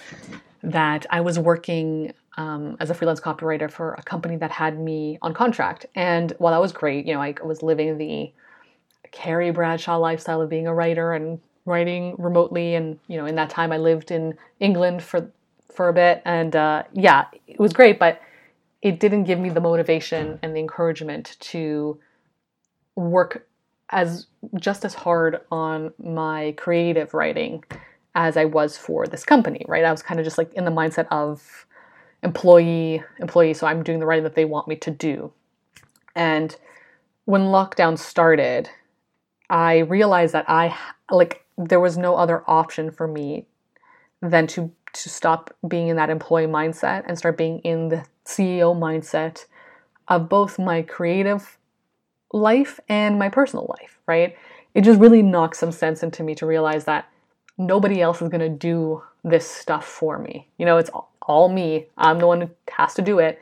that 0.63 1.05
I 1.09 1.21
was 1.21 1.37
working 1.37 2.13
um, 2.37 2.75
as 2.79 2.89
a 2.89 2.93
freelance 2.93 3.21
copywriter 3.21 3.69
for 3.71 3.93
a 3.93 4.03
company 4.03 4.35
that 4.37 4.51
had 4.51 4.79
me 4.79 5.19
on 5.21 5.33
contract, 5.33 5.85
and 5.95 6.33
while 6.39 6.53
that 6.53 6.61
was 6.61 6.73
great, 6.73 7.05
you 7.05 7.13
know, 7.13 7.21
I 7.21 7.35
was 7.43 7.61
living 7.61 7.97
the 7.97 8.33
Carrie 9.11 9.51
Bradshaw 9.51 9.97
lifestyle 9.97 10.41
of 10.41 10.49
being 10.49 10.67
a 10.67 10.73
writer 10.73 11.13
and 11.13 11.39
writing 11.65 12.15
remotely 12.17 12.75
and 12.75 12.99
you 13.07 13.17
know 13.17 13.25
in 13.25 13.35
that 13.35 13.49
time 13.49 13.71
i 13.71 13.77
lived 13.77 14.11
in 14.11 14.37
england 14.59 15.03
for 15.03 15.31
for 15.73 15.89
a 15.89 15.93
bit. 15.93 16.21
And 16.23 16.55
uh, 16.55 16.83
yeah 16.93 17.25
it 17.47 17.59
was 17.59 17.73
great 17.73 17.99
but 17.99 18.21
it 18.81 18.99
didn't 18.99 19.25
give 19.25 19.39
me 19.39 19.49
the 19.49 19.59
motivation 19.59 20.39
and 20.41 20.55
the 20.55 20.59
encouragement 20.59 21.35
to 21.39 21.99
work 22.95 23.47
as 23.89 24.27
just 24.57 24.85
as 24.85 24.93
hard 24.93 25.41
on 25.51 25.93
my 26.01 26.53
creative 26.57 27.13
writing 27.13 27.63
as 28.13 28.37
i 28.37 28.45
was 28.45 28.77
for 28.77 29.05
this 29.05 29.25
company 29.25 29.65
right? 29.67 29.83
I 29.83 29.91
was 29.91 30.01
kind 30.01 30.19
of 30.19 30.25
just 30.25 30.37
like 30.37 30.53
in 30.53 30.65
the 30.65 30.71
mindset 30.71 31.07
of 31.11 31.65
employee 32.23 33.03
employee 33.19 33.53
so 33.53 33.67
i'm 33.67 33.83
doing 33.83 33.99
the 33.99 34.05
writing 34.05 34.23
that 34.23 34.35
they 34.35 34.45
want 34.45 34.67
me 34.67 34.75
to 34.77 34.91
do. 34.91 35.31
And 36.15 36.55
when 37.25 37.41
lockdown 37.41 37.97
started 37.97 38.69
i 39.49 39.79
realized 39.79 40.33
that 40.33 40.45
i 40.47 40.75
like 41.11 41.44
there 41.57 41.79
was 41.79 41.97
no 41.97 42.15
other 42.15 42.43
option 42.47 42.91
for 42.91 43.07
me 43.07 43.45
than 44.21 44.47
to 44.47 44.71
to 44.93 45.09
stop 45.09 45.53
being 45.67 45.89
in 45.89 45.97
that 45.97 46.09
employee 46.09 46.47
mindset 46.47 47.03
and 47.05 47.17
start 47.17 47.37
being 47.37 47.59
in 47.59 47.89
the 47.89 48.05
CEO 48.25 48.73
mindset 48.73 49.45
of 50.07 50.29
both 50.29 50.57
my 50.57 50.81
creative 50.81 51.57
life 52.31 52.79
and 52.87 53.19
my 53.19 53.29
personal 53.29 53.75
life, 53.79 53.99
right? 54.07 54.37
It 54.73 54.81
just 54.81 54.99
really 54.99 55.21
knocked 55.21 55.57
some 55.57 55.71
sense 55.71 56.01
into 56.01 56.23
me 56.23 56.33
to 56.35 56.45
realize 56.45 56.85
that 56.85 57.09
nobody 57.57 58.01
else 58.01 58.21
is 58.21 58.29
going 58.29 58.41
to 58.41 58.49
do 58.49 59.03
this 59.23 59.49
stuff 59.49 59.85
for 59.85 60.17
me. 60.17 60.47
You 60.57 60.65
know, 60.65 60.77
it's 60.77 60.91
all 61.21 61.49
me. 61.49 61.87
I'm 61.97 62.19
the 62.19 62.27
one 62.27 62.41
who 62.41 62.49
has 62.71 62.93
to 62.95 63.01
do 63.01 63.19
it. 63.19 63.41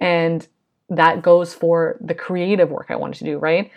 And 0.00 0.46
that 0.88 1.22
goes 1.22 1.54
for 1.54 1.96
the 2.00 2.14
creative 2.14 2.70
work 2.70 2.86
I 2.88 2.96
wanted 2.96 3.18
to 3.18 3.24
do, 3.24 3.38
right? 3.38 3.70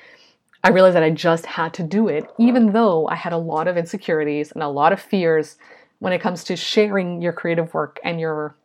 I 0.64 0.70
realized 0.70 0.96
that 0.96 1.04
I 1.04 1.10
just 1.10 1.46
had 1.46 1.74
to 1.76 1.84
do 1.84 2.08
it, 2.08 2.26
even 2.38 2.74
though 2.74 3.08
I 3.08 3.16
had 3.16 3.34
a 3.34 3.38
lot 3.38 3.68
of 3.68 3.78
insecurities 3.78 4.52
and 4.52 4.62
a 4.62 4.68
lot 4.68 4.94
of 4.94 5.02
fears 5.02 5.58
when 6.00 6.14
it 6.14 6.22
comes 6.22 6.44
to 6.46 6.56
sharing 6.56 7.22
your 7.22 7.34
creative 7.34 7.74
work 7.74 8.00
and 8.04 8.20
your 8.20 8.56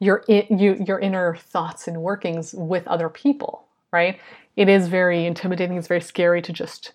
your 0.00 0.24
you, 0.28 0.84
your 0.86 0.98
inner 0.98 1.36
thoughts 1.36 1.88
and 1.88 2.02
workings 2.02 2.52
with 2.54 2.86
other 2.86 3.08
people, 3.08 3.64
right? 3.92 4.20
It 4.56 4.68
is 4.68 4.88
very 4.88 5.24
intimidating. 5.24 5.76
It's 5.76 5.88
very 5.88 6.00
scary 6.00 6.42
to 6.42 6.52
just 6.52 6.92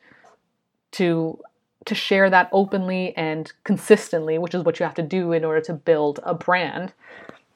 to 0.91 1.39
to 1.85 1.95
share 1.95 2.29
that 2.29 2.49
openly 2.51 3.15
and 3.17 3.51
consistently, 3.63 4.37
which 4.37 4.53
is 4.53 4.63
what 4.63 4.79
you 4.79 4.83
have 4.83 4.95
to 4.95 5.01
do 5.01 5.31
in 5.31 5.45
order 5.45 5.61
to 5.61 5.73
build 5.73 6.19
a 6.23 6.33
brand. 6.33 6.93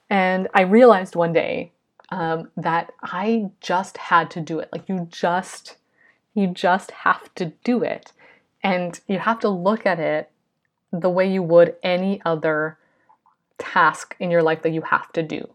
And 0.09 0.47
I 0.53 0.62
realized 0.62 1.15
one 1.15 1.33
day 1.33 1.71
um, 2.09 2.50
that 2.55 2.93
I 3.01 3.51
just 3.59 3.97
had 3.97 4.31
to 4.31 4.41
do 4.41 4.59
it. 4.59 4.69
Like 4.71 4.88
you 4.88 5.07
just, 5.12 5.75
you 6.34 6.48
just 6.48 6.92
have 6.92 7.34
to 7.36 7.54
do 7.63 7.84
it, 7.84 8.12
and 8.63 9.00
you 9.08 9.20
have 9.20 9.40
to 9.42 9.50
look 9.50 9.86
at 9.86 10.00
it 10.00 10.30
the 10.92 11.10
way 11.10 11.32
you 11.32 11.42
would 11.42 11.75
any 11.84 12.22
other 12.25 12.78
task 13.58 14.16
in 14.20 14.30
your 14.32 14.44
life 14.44 14.62
that 14.62 14.72
you 14.72 14.82
have 14.82 15.12
to 15.13 15.24
do. 15.24 15.50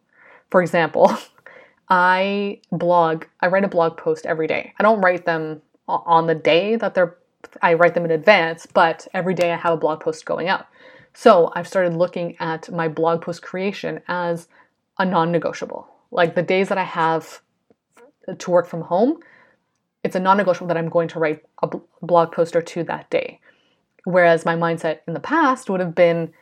For 0.50 0.60
example, 0.60 1.16
I 1.88 2.60
blog. 2.70 3.24
I 3.40 3.46
write 3.46 3.64
a 3.64 3.68
blog 3.68 3.96
post 3.96 4.26
every 4.26 4.46
day. 4.46 4.72
I 4.78 4.82
don't 4.82 5.00
write 5.00 5.24
them 5.24 5.62
on 5.86 6.26
the 6.26 6.34
day 6.34 6.76
that 6.76 6.94
they're 6.94 7.16
I 7.62 7.74
write 7.74 7.94
them 7.94 8.04
in 8.04 8.10
advance, 8.10 8.66
but 8.66 9.06
every 9.14 9.34
day 9.34 9.52
I 9.52 9.56
have 9.56 9.72
a 9.72 9.76
blog 9.76 10.00
post 10.00 10.24
going 10.26 10.48
out. 10.48 10.66
So 11.14 11.52
I've 11.54 11.68
started 11.68 11.94
looking 11.94 12.36
at 12.40 12.70
my 12.70 12.88
blog 12.88 13.22
post 13.22 13.42
creation 13.42 14.00
as 14.08 14.48
a 14.98 15.04
non 15.04 15.32
negotiable. 15.32 15.88
Like 16.10 16.34
the 16.34 16.42
days 16.42 16.68
that 16.68 16.78
I 16.78 16.84
have 16.84 17.40
to 18.36 18.50
work 18.50 18.66
from 18.66 18.82
home, 18.82 19.20
it's 20.04 20.16
a 20.16 20.20
non 20.20 20.36
negotiable 20.36 20.68
that 20.68 20.76
I'm 20.76 20.88
going 20.88 21.08
to 21.08 21.18
write 21.18 21.42
a 21.62 21.68
blog 22.02 22.32
post 22.32 22.54
or 22.54 22.62
two 22.62 22.84
that 22.84 23.10
day. 23.10 23.40
Whereas 24.04 24.44
my 24.44 24.54
mindset 24.54 25.00
in 25.06 25.14
the 25.14 25.20
past 25.20 25.68
would 25.68 25.80
have 25.80 25.94
been, 25.94 26.32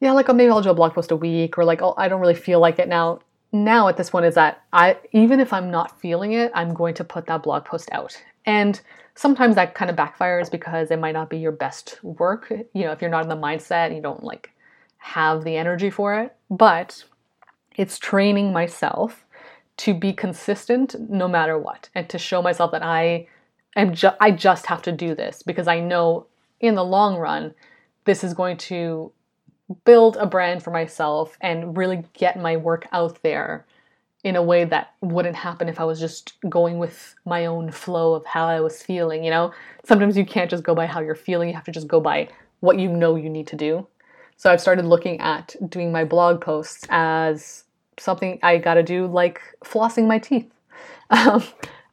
yeah, 0.00 0.12
like 0.12 0.28
oh, 0.28 0.32
maybe 0.32 0.50
I'll 0.50 0.62
do 0.62 0.70
a 0.70 0.74
blog 0.74 0.92
post 0.92 1.10
a 1.10 1.16
week, 1.16 1.56
or 1.56 1.64
like, 1.64 1.82
oh, 1.82 1.94
I 1.96 2.08
don't 2.08 2.20
really 2.20 2.34
feel 2.34 2.60
like 2.60 2.78
it 2.78 2.88
now. 2.88 3.20
Now 3.52 3.88
at 3.88 3.96
this 3.96 4.10
point 4.10 4.26
is 4.26 4.34
that 4.36 4.62
I 4.72 4.96
even 5.12 5.40
if 5.40 5.52
I'm 5.52 5.70
not 5.70 6.00
feeling 6.00 6.32
it, 6.32 6.52
I'm 6.54 6.74
going 6.74 6.94
to 6.94 7.04
put 7.04 7.26
that 7.26 7.42
blog 7.42 7.64
post 7.64 7.88
out. 7.92 8.20
And 8.46 8.80
sometimes 9.14 9.54
that 9.56 9.74
kind 9.74 9.90
of 9.90 9.96
backfires 9.96 10.50
because 10.50 10.90
it 10.90 10.98
might 10.98 11.12
not 11.12 11.30
be 11.30 11.38
your 11.38 11.52
best 11.52 12.02
work. 12.02 12.50
You 12.50 12.84
know, 12.84 12.92
if 12.92 13.00
you're 13.00 13.10
not 13.10 13.22
in 13.22 13.28
the 13.28 13.36
mindset, 13.36 13.86
and 13.86 13.96
you 13.96 14.02
don't 14.02 14.24
like 14.24 14.50
have 14.98 15.44
the 15.44 15.56
energy 15.56 15.90
for 15.90 16.20
it. 16.20 16.34
But 16.50 17.04
it's 17.76 17.98
training 17.98 18.52
myself 18.52 19.24
to 19.80 19.94
be 19.94 20.12
consistent 20.12 20.94
no 21.08 21.26
matter 21.26 21.58
what 21.58 21.88
and 21.94 22.06
to 22.10 22.18
show 22.18 22.42
myself 22.42 22.70
that 22.70 22.82
I 22.82 23.26
am 23.76 23.94
ju- 23.94 24.10
I 24.20 24.30
just 24.30 24.66
have 24.66 24.82
to 24.82 24.92
do 24.92 25.14
this 25.14 25.42
because 25.42 25.66
I 25.66 25.80
know 25.80 26.26
in 26.60 26.74
the 26.74 26.84
long 26.84 27.16
run 27.16 27.54
this 28.04 28.22
is 28.22 28.34
going 28.34 28.58
to 28.58 29.10
build 29.86 30.18
a 30.18 30.26
brand 30.26 30.62
for 30.62 30.70
myself 30.70 31.38
and 31.40 31.78
really 31.78 32.04
get 32.12 32.38
my 32.38 32.58
work 32.58 32.88
out 32.92 33.22
there 33.22 33.64
in 34.22 34.36
a 34.36 34.42
way 34.42 34.64
that 34.64 34.92
wouldn't 35.00 35.36
happen 35.36 35.66
if 35.66 35.80
I 35.80 35.84
was 35.84 35.98
just 35.98 36.34
going 36.46 36.78
with 36.78 37.14
my 37.24 37.46
own 37.46 37.70
flow 37.70 38.12
of 38.12 38.26
how 38.26 38.44
I 38.46 38.60
was 38.60 38.82
feeling, 38.82 39.24
you 39.24 39.30
know? 39.30 39.50
Sometimes 39.84 40.14
you 40.14 40.26
can't 40.26 40.50
just 40.50 40.62
go 40.62 40.74
by 40.74 40.84
how 40.84 41.00
you're 41.00 41.14
feeling, 41.14 41.48
you 41.48 41.54
have 41.54 41.64
to 41.64 41.72
just 41.72 41.88
go 41.88 42.00
by 42.00 42.28
what 42.60 42.78
you 42.78 42.90
know 42.90 43.16
you 43.16 43.30
need 43.30 43.46
to 43.46 43.56
do. 43.56 43.86
So 44.36 44.52
I've 44.52 44.60
started 44.60 44.84
looking 44.84 45.18
at 45.20 45.56
doing 45.70 45.90
my 45.90 46.04
blog 46.04 46.42
posts 46.42 46.84
as 46.90 47.64
something 48.00 48.38
I 48.42 48.58
gotta 48.58 48.82
do, 48.82 49.06
like 49.06 49.40
flossing 49.64 50.06
my 50.06 50.18
teeth. 50.18 50.50
Um, 51.12 51.42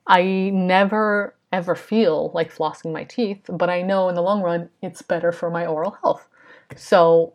I 0.05 0.51
never 0.53 1.33
ever 1.51 1.73
feel 1.73 2.29
like 2.35 2.53
flossing 2.53 2.93
my 2.93 3.03
teeth, 3.03 3.49
but 3.49 3.67
I 3.67 3.81
know 3.81 4.09
in 4.09 4.15
the 4.15 4.21
long 4.21 4.43
run 4.43 4.69
it's 4.83 5.01
better 5.01 5.31
for 5.31 5.49
my 5.49 5.65
oral 5.65 5.97
health. 6.03 6.29
So 6.75 7.33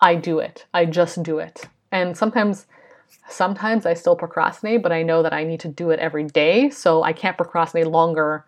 I 0.00 0.16
do 0.16 0.38
it. 0.40 0.66
I 0.74 0.84
just 0.84 1.22
do 1.22 1.38
it. 1.38 1.66
And 1.90 2.14
sometimes 2.14 2.66
Sometimes 3.28 3.86
I 3.86 3.94
still 3.94 4.16
procrastinate, 4.16 4.82
but 4.82 4.92
I 4.92 5.02
know 5.02 5.22
that 5.22 5.32
I 5.32 5.44
need 5.44 5.60
to 5.60 5.68
do 5.68 5.90
it 5.90 5.98
every 5.98 6.24
day, 6.24 6.70
so 6.70 7.02
I 7.02 7.12
can't 7.12 7.36
procrastinate 7.36 7.86
longer 7.86 8.44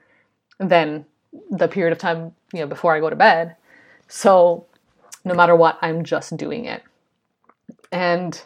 than 0.58 1.06
the 1.50 1.68
period 1.68 1.92
of 1.92 1.99
time, 1.99 2.35
you 2.52 2.61
know, 2.61 2.66
before 2.66 2.94
I 2.94 3.00
go 3.00 3.11
to 3.11 3.16
bed. 3.16 3.56
So 4.08 4.66
no 5.25 5.35
matter 5.35 5.56
what, 5.56 5.78
I'm 5.80 6.04
just 6.04 6.37
doing 6.37 6.66
it. 6.66 6.82
And 7.90 8.40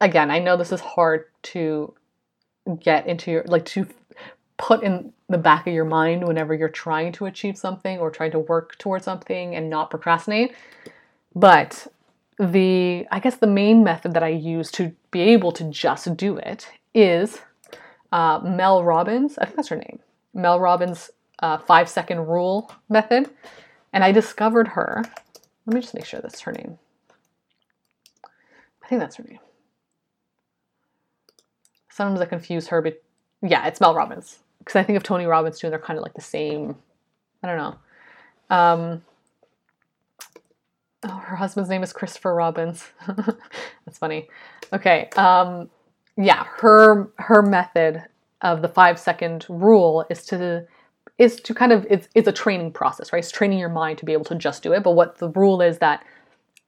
again, 0.00 0.30
I 0.30 0.38
know 0.38 0.56
this 0.56 0.72
is 0.72 0.80
hard 0.80 1.26
to 1.42 1.94
get 2.80 3.06
into 3.06 3.30
your 3.30 3.44
like 3.44 3.64
to 3.66 3.86
put 4.56 4.82
in 4.82 5.12
the 5.28 5.38
back 5.38 5.66
of 5.66 5.72
your 5.72 5.84
mind 5.84 6.26
whenever 6.26 6.52
you're 6.54 6.68
trying 6.68 7.12
to 7.12 7.26
achieve 7.26 7.56
something 7.56 7.98
or 7.98 8.10
trying 8.10 8.30
to 8.30 8.38
work 8.38 8.76
towards 8.78 9.04
something 9.04 9.54
and 9.54 9.70
not 9.70 9.90
procrastinate. 9.90 10.54
But 11.34 11.86
the 12.38 13.06
I 13.10 13.20
guess 13.20 13.36
the 13.36 13.46
main 13.46 13.84
method 13.84 14.14
that 14.14 14.22
I 14.22 14.28
use 14.28 14.70
to 14.72 14.94
be 15.10 15.20
able 15.20 15.52
to 15.52 15.64
just 15.64 16.16
do 16.16 16.36
it 16.36 16.68
is 16.94 17.40
uh, 18.12 18.40
Mel 18.40 18.82
Robbins. 18.84 19.38
I 19.38 19.44
think 19.44 19.56
that's 19.56 19.68
her 19.68 19.76
name. 19.76 20.00
Mel 20.34 20.60
Robbins' 20.60 21.10
uh, 21.40 21.58
five 21.58 21.88
second 21.88 22.26
rule 22.26 22.72
method, 22.88 23.30
and 23.92 24.04
I 24.04 24.12
discovered 24.12 24.68
her. 24.68 25.02
Let 25.66 25.74
me 25.74 25.80
just 25.80 25.94
make 25.94 26.04
sure 26.04 26.20
that's 26.20 26.40
her 26.40 26.52
name. 26.52 26.78
I 28.82 28.88
think 28.88 29.00
that's 29.00 29.16
her 29.16 29.24
name. 29.24 29.38
Sometimes 32.00 32.22
I 32.22 32.24
confuse 32.24 32.66
her, 32.68 32.80
but 32.80 33.02
yeah, 33.42 33.66
it's 33.66 33.78
Mel 33.78 33.94
Robbins 33.94 34.38
because 34.60 34.74
I 34.74 34.82
think 34.82 34.96
of 34.96 35.02
Tony 35.02 35.26
Robbins 35.26 35.58
too. 35.58 35.66
And 35.66 35.72
they're 35.72 35.78
kind 35.78 35.98
of 35.98 36.02
like 36.02 36.14
the 36.14 36.22
same. 36.22 36.74
I 37.42 37.46
don't 37.46 37.58
know. 37.58 38.56
Um, 38.56 39.02
Oh, 41.02 41.08
her 41.08 41.36
husband's 41.36 41.68
name 41.68 41.82
is 41.82 41.92
Christopher 41.92 42.34
Robbins. 42.34 42.86
That's 43.06 43.98
funny. 43.98 44.28
Okay. 44.72 45.10
Um, 45.16 45.68
yeah, 46.16 46.44
her 46.44 47.10
her 47.18 47.42
method 47.42 48.02
of 48.40 48.62
the 48.62 48.68
five 48.68 48.98
second 48.98 49.44
rule 49.50 50.06
is 50.08 50.24
to 50.26 50.66
is 51.18 51.36
to 51.42 51.54
kind 51.54 51.70
of 51.70 51.86
it's 51.90 52.08
it's 52.14 52.28
a 52.28 52.32
training 52.32 52.72
process, 52.72 53.12
right? 53.12 53.18
It's 53.18 53.30
training 53.30 53.58
your 53.58 53.68
mind 53.68 53.98
to 53.98 54.06
be 54.06 54.14
able 54.14 54.24
to 54.26 54.34
just 54.36 54.62
do 54.62 54.72
it. 54.72 54.82
But 54.82 54.92
what 54.92 55.18
the 55.18 55.28
rule 55.28 55.60
is 55.60 55.78
that 55.80 56.02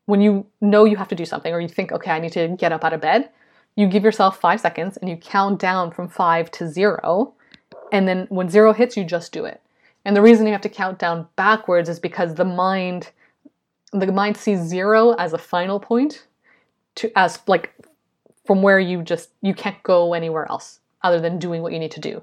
when 0.04 0.20
you 0.20 0.46
know 0.60 0.84
you 0.84 0.96
have 0.96 1.08
to 1.08 1.14
do 1.14 1.24
something 1.24 1.54
or 1.54 1.60
you 1.60 1.68
think, 1.68 1.90
okay, 1.92 2.10
I 2.10 2.20
need 2.20 2.32
to 2.32 2.48
get 2.58 2.72
up 2.72 2.84
out 2.84 2.92
of 2.92 3.00
bed, 3.00 3.30
you 3.76 3.86
give 3.86 4.04
yourself 4.04 4.40
five 4.40 4.60
seconds 4.60 4.96
and 4.98 5.08
you 5.08 5.16
count 5.16 5.58
down 5.58 5.90
from 5.90 6.08
five 6.08 6.50
to 6.52 6.68
zero. 6.68 7.34
And 7.90 8.06
then 8.06 8.26
when 8.28 8.48
zero 8.48 8.72
hits, 8.72 8.96
you 8.96 9.04
just 9.04 9.32
do 9.32 9.44
it. 9.44 9.60
And 10.04 10.16
the 10.16 10.22
reason 10.22 10.46
you 10.46 10.52
have 10.52 10.60
to 10.62 10.68
count 10.68 10.98
down 10.98 11.28
backwards 11.36 11.88
is 11.88 12.00
because 12.00 12.34
the 12.34 12.44
mind 12.44 13.10
the 13.92 14.10
mind 14.10 14.36
sees 14.36 14.58
zero 14.60 15.12
as 15.12 15.32
a 15.32 15.38
final 15.38 15.78
point 15.78 16.26
to 16.94 17.10
as 17.16 17.40
like 17.46 17.72
from 18.46 18.62
where 18.62 18.80
you 18.80 19.02
just 19.02 19.30
you 19.42 19.54
can't 19.54 19.80
go 19.82 20.14
anywhere 20.14 20.46
else 20.50 20.80
other 21.02 21.20
than 21.20 21.38
doing 21.38 21.62
what 21.62 21.72
you 21.72 21.78
need 21.78 21.90
to 21.90 22.00
do 22.00 22.22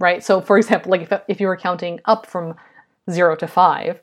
right 0.00 0.22
so 0.24 0.40
for 0.40 0.56
example 0.58 0.90
like 0.90 1.02
if, 1.02 1.12
if 1.28 1.40
you 1.40 1.46
were 1.46 1.56
counting 1.56 2.00
up 2.06 2.26
from 2.26 2.54
zero 3.10 3.36
to 3.36 3.46
five 3.46 4.00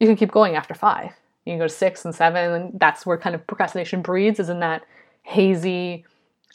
you 0.00 0.06
can 0.06 0.16
keep 0.16 0.32
going 0.32 0.56
after 0.56 0.74
five 0.74 1.12
you 1.44 1.52
can 1.52 1.58
go 1.58 1.66
to 1.66 1.72
six 1.72 2.04
and 2.04 2.14
seven 2.14 2.52
and 2.52 2.80
that's 2.80 3.04
where 3.04 3.18
kind 3.18 3.34
of 3.34 3.46
procrastination 3.46 4.00
breeds 4.00 4.40
is 4.40 4.48
in 4.48 4.60
that 4.60 4.84
hazy 5.22 6.04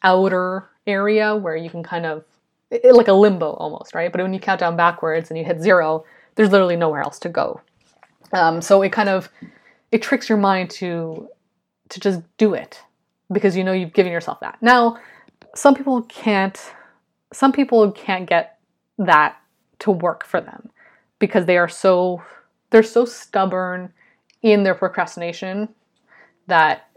outer 0.04 0.70
area 0.88 1.36
where 1.36 1.56
you 1.56 1.70
can 1.70 1.84
kind 1.84 2.06
of 2.06 2.24
it, 2.72 2.94
like 2.94 3.08
a 3.08 3.14
limbo 3.14 3.54
almost 3.54 3.94
right 3.94 4.12
but 4.12 4.22
when 4.22 4.34
you 4.34 4.40
count 4.40 4.60
down 4.60 4.76
backwards 4.76 5.30
and 5.30 5.38
you 5.38 5.44
hit 5.46 5.62
zero 5.62 6.04
there's 6.36 6.52
literally 6.52 6.76
nowhere 6.76 7.02
else 7.02 7.20
to 7.20 7.30
go 7.30 7.62
um, 8.32 8.62
so 8.62 8.82
it 8.82 8.92
kind 8.92 9.10
of 9.10 9.30
it 9.92 10.02
tricks 10.02 10.30
your 10.30 10.38
mind 10.38 10.70
to 10.70 11.28
to 11.90 12.00
just 12.00 12.22
do 12.38 12.54
it 12.54 12.82
because 13.32 13.56
you 13.56 13.64
know 13.64 13.72
you've 13.72 13.94
given 13.94 14.12
yourself 14.12 14.40
that. 14.42 14.58
Now, 14.62 14.98
some 15.56 15.76
people 15.76 16.04
can't 16.04 16.60
some 17.34 17.52
people 17.52 17.92
can't 17.92 18.28
get 18.28 18.58
that 18.98 19.38
to 19.80 19.92
work 19.92 20.26
for 20.26 20.42
them 20.42 20.70
because 21.20 21.46
they 21.46 21.58
are 21.58 21.70
so 21.70 22.22
they're 22.70 22.84
so 22.84 23.06
stubborn 23.06 23.92
in 24.42 24.64
their 24.64 24.76
procrastination 24.76 25.70
that 26.48 26.89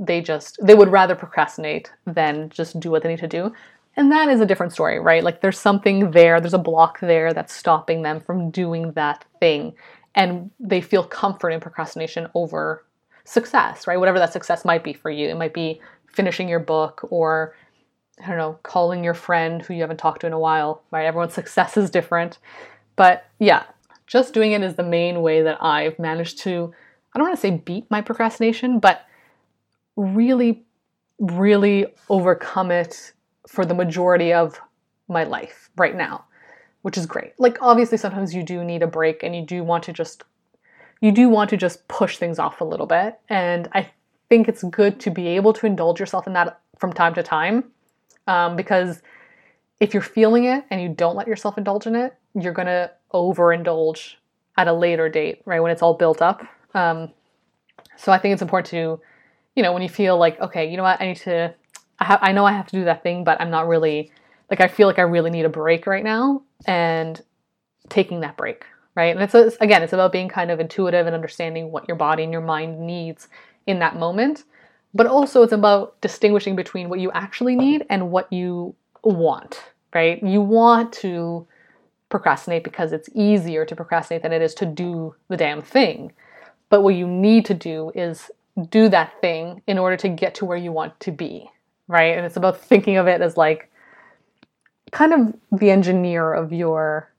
they 0.00 0.20
just 0.22 0.58
they 0.62 0.74
would 0.74 0.88
rather 0.88 1.14
procrastinate 1.14 1.92
than 2.06 2.48
just 2.48 2.80
do 2.80 2.90
what 2.90 3.02
they 3.02 3.10
need 3.10 3.20
to 3.20 3.28
do. 3.28 3.52
And 3.96 4.10
that 4.10 4.28
is 4.28 4.40
a 4.40 4.46
different 4.46 4.72
story, 4.72 4.98
right? 4.98 5.22
Like 5.22 5.42
there's 5.42 5.58
something 5.58 6.12
there, 6.12 6.40
there's 6.40 6.54
a 6.54 6.58
block 6.58 7.00
there 7.00 7.34
that's 7.34 7.52
stopping 7.54 8.02
them 8.02 8.20
from 8.20 8.50
doing 8.50 8.92
that 8.92 9.24
thing 9.40 9.74
and 10.14 10.50
they 10.58 10.80
feel 10.80 11.04
comfort 11.04 11.50
in 11.50 11.60
procrastination 11.60 12.28
over 12.34 12.84
success, 13.24 13.86
right? 13.86 13.98
Whatever 13.98 14.18
that 14.18 14.32
success 14.32 14.64
might 14.64 14.82
be 14.82 14.94
for 14.94 15.10
you. 15.10 15.28
It 15.28 15.36
might 15.36 15.54
be 15.54 15.80
finishing 16.06 16.48
your 16.48 16.60
book 16.60 17.06
or 17.10 17.54
I 18.22 18.28
don't 18.28 18.38
know, 18.38 18.58
calling 18.62 19.04
your 19.04 19.14
friend 19.14 19.62
who 19.62 19.74
you 19.74 19.80
haven't 19.82 19.98
talked 19.98 20.22
to 20.22 20.26
in 20.26 20.32
a 20.32 20.38
while, 20.38 20.82
right? 20.90 21.04
Everyone's 21.04 21.34
success 21.40 21.76
is 21.76 21.90
different. 21.90 22.38
But 22.96 23.26
yeah, 23.38 23.64
just 24.06 24.32
doing 24.32 24.52
it 24.52 24.62
is 24.62 24.76
the 24.76 24.82
main 24.82 25.20
way 25.20 25.42
that 25.42 25.62
I've 25.62 25.98
managed 25.98 26.38
to 26.40 26.72
I 27.12 27.18
don't 27.18 27.26
want 27.28 27.36
to 27.36 27.40
say 27.40 27.50
beat 27.50 27.90
my 27.90 28.00
procrastination, 28.00 28.78
but 28.78 29.04
really, 30.00 30.64
really 31.18 31.86
overcome 32.08 32.70
it 32.70 33.12
for 33.46 33.64
the 33.64 33.74
majority 33.74 34.32
of 34.32 34.60
my 35.08 35.24
life 35.24 35.70
right 35.76 35.96
now, 35.96 36.24
which 36.82 36.96
is 36.96 37.06
great. 37.06 37.32
Like, 37.38 37.58
obviously, 37.60 37.98
sometimes 37.98 38.34
you 38.34 38.42
do 38.42 38.64
need 38.64 38.82
a 38.82 38.86
break 38.86 39.22
and 39.22 39.34
you 39.34 39.42
do 39.42 39.62
want 39.62 39.84
to 39.84 39.92
just. 39.92 40.24
You 41.02 41.12
do 41.12 41.30
want 41.30 41.48
to 41.48 41.56
just 41.56 41.88
push 41.88 42.18
things 42.18 42.38
off 42.38 42.60
a 42.60 42.64
little 42.64 42.84
bit. 42.84 43.18
And 43.30 43.68
I 43.72 43.90
think 44.28 44.48
it's 44.48 44.62
good 44.64 45.00
to 45.00 45.10
be 45.10 45.28
able 45.28 45.54
to 45.54 45.64
indulge 45.66 45.98
yourself 45.98 46.26
in 46.26 46.34
that 46.34 46.60
from 46.78 46.92
time 46.92 47.14
to 47.14 47.22
time 47.22 47.64
um, 48.26 48.54
because 48.54 49.02
if 49.80 49.94
you're 49.94 50.02
feeling 50.02 50.44
it 50.44 50.64
and 50.70 50.80
you 50.80 50.88
don't 50.88 51.16
let 51.16 51.26
yourself 51.26 51.58
indulge 51.58 51.86
in 51.86 51.96
it, 51.96 52.14
you're 52.34 52.54
to 52.54 52.90
overindulge 53.12 54.14
at 54.56 54.68
a 54.68 54.72
later 54.72 55.08
date, 55.08 55.42
right? 55.46 55.60
When 55.60 55.72
it's 55.72 55.82
all 55.82 55.94
built 55.94 56.22
up. 56.22 56.46
Um, 56.74 57.10
so 57.96 58.12
I 58.12 58.18
think 58.18 58.32
it's 58.34 58.42
important 58.42 58.70
to, 58.70 59.00
you 59.54 59.62
know, 59.62 59.72
when 59.72 59.82
you 59.82 59.88
feel 59.88 60.16
like, 60.16 60.40
okay, 60.40 60.70
you 60.70 60.76
know 60.76 60.82
what, 60.82 61.00
I 61.00 61.06
need 61.06 61.16
to, 61.18 61.54
I, 61.98 62.04
ha- 62.04 62.18
I 62.22 62.32
know 62.32 62.44
I 62.44 62.52
have 62.52 62.66
to 62.68 62.76
do 62.76 62.84
that 62.84 63.02
thing, 63.02 63.24
but 63.24 63.40
I'm 63.40 63.50
not 63.50 63.68
really, 63.68 64.10
like, 64.50 64.60
I 64.60 64.68
feel 64.68 64.86
like 64.86 64.98
I 64.98 65.02
really 65.02 65.30
need 65.30 65.44
a 65.44 65.50
break 65.50 65.86
right 65.86 66.04
now 66.04 66.42
and 66.66 67.20
taking 67.88 68.20
that 68.20 68.36
break, 68.36 68.64
right? 68.94 69.14
And 69.14 69.22
it's, 69.22 69.34
it's 69.34 69.56
again, 69.60 69.82
it's 69.82 69.92
about 69.92 70.12
being 70.12 70.28
kind 70.28 70.50
of 70.50 70.60
intuitive 70.60 71.06
and 71.06 71.14
understanding 71.14 71.70
what 71.70 71.88
your 71.88 71.96
body 71.96 72.22
and 72.22 72.32
your 72.32 72.42
mind 72.42 72.80
needs 72.80 73.28
in 73.66 73.78
that 73.80 73.96
moment. 73.96 74.44
But 74.92 75.06
also, 75.06 75.42
it's 75.42 75.52
about 75.52 76.00
distinguishing 76.00 76.56
between 76.56 76.88
what 76.88 76.98
you 76.98 77.12
actually 77.12 77.54
need 77.54 77.86
and 77.88 78.10
what 78.10 78.32
you 78.32 78.74
want, 79.04 79.62
right? 79.94 80.22
You 80.22 80.40
want 80.40 80.92
to 80.94 81.46
procrastinate 82.08 82.64
because 82.64 82.92
it's 82.92 83.08
easier 83.14 83.64
to 83.64 83.76
procrastinate 83.76 84.22
than 84.22 84.32
it 84.32 84.42
is 84.42 84.54
to 84.54 84.66
do 84.66 85.14
the 85.28 85.36
damn 85.36 85.62
thing. 85.62 86.12
But 86.70 86.82
what 86.82 86.96
you 86.96 87.06
need 87.06 87.44
to 87.46 87.54
do 87.54 87.92
is 87.94 88.30
do 88.68 88.88
that 88.88 89.20
thing 89.20 89.62
in 89.66 89.78
order 89.78 89.96
to 89.98 90.08
get 90.08 90.34
to 90.36 90.44
where 90.44 90.56
you 90.56 90.72
want 90.72 90.98
to 91.00 91.12
be, 91.12 91.48
right? 91.88 92.16
And 92.16 92.26
it's 92.26 92.36
about 92.36 92.58
thinking 92.60 92.96
of 92.96 93.06
it 93.06 93.20
as 93.20 93.36
like 93.36 93.70
kind 94.92 95.12
of 95.12 95.58
the 95.58 95.70
engineer 95.70 96.32
of 96.32 96.52
your 96.52 97.10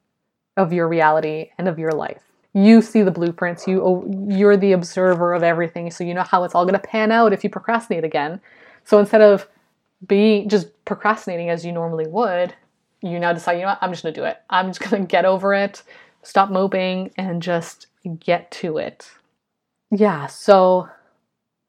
of 0.57 0.74
your 0.74 0.88
reality 0.88 1.50
and 1.57 1.67
of 1.67 1.79
your 1.79 1.91
life. 1.91 2.21
You 2.53 2.81
see 2.81 3.01
the 3.01 3.12
blueprints, 3.12 3.65
you 3.67 3.81
oh, 3.81 4.27
you're 4.27 4.57
the 4.57 4.74
observer 4.74 5.33
of 5.33 5.43
everything, 5.43 5.89
so 5.89 6.03
you 6.03 6.13
know 6.13 6.24
how 6.24 6.43
it's 6.43 6.53
all 6.53 6.65
going 6.65 6.79
to 6.79 6.88
pan 6.88 7.12
out 7.12 7.31
if 7.31 7.43
you 7.43 7.50
procrastinate 7.50 8.03
again. 8.03 8.41
So 8.83 9.00
instead 9.00 9.21
of 9.21 9.48
being 10.07 10.50
just 10.50 10.67
procrastinating 10.86 11.50
as 11.50 11.65
you 11.65 11.71
normally 11.71 12.07
would, 12.07 12.53
you 13.01 13.19
now 13.19 13.33
decide, 13.33 13.53
you 13.53 13.62
know 13.62 13.67
what, 13.67 13.79
I'm 13.81 13.91
just 13.91 14.03
gonna 14.03 14.13
do 14.13 14.24
it. 14.24 14.38
I'm 14.50 14.67
just 14.67 14.79
gonna 14.79 15.05
get 15.05 15.25
over 15.25 15.53
it, 15.53 15.83
stop 16.24 16.50
moping, 16.50 17.12
and 17.17 17.41
just 17.41 17.88
get 18.19 18.50
to 18.51 18.77
it. 18.77 19.12
Yeah, 19.91 20.27
so 20.27 20.89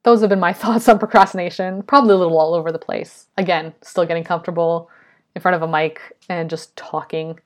those 0.03 0.21
have 0.21 0.29
been 0.29 0.39
my 0.39 0.53
thoughts 0.61 0.87
on 0.87 0.99
procrastination. 0.99 1.83
Probably 1.83 2.13
a 2.13 2.17
little 2.17 2.37
all 2.37 2.53
over 2.53 2.71
the 2.71 2.79
place. 2.79 3.27
Again, 3.37 3.73
still 3.81 4.05
getting 4.05 4.23
comfortable 4.23 4.89
in 5.35 5.41
front 5.41 5.55
of 5.55 5.61
a 5.61 5.67
mic 5.67 5.99
and 6.29 6.49
just 6.49 6.75
talking. 6.75 7.39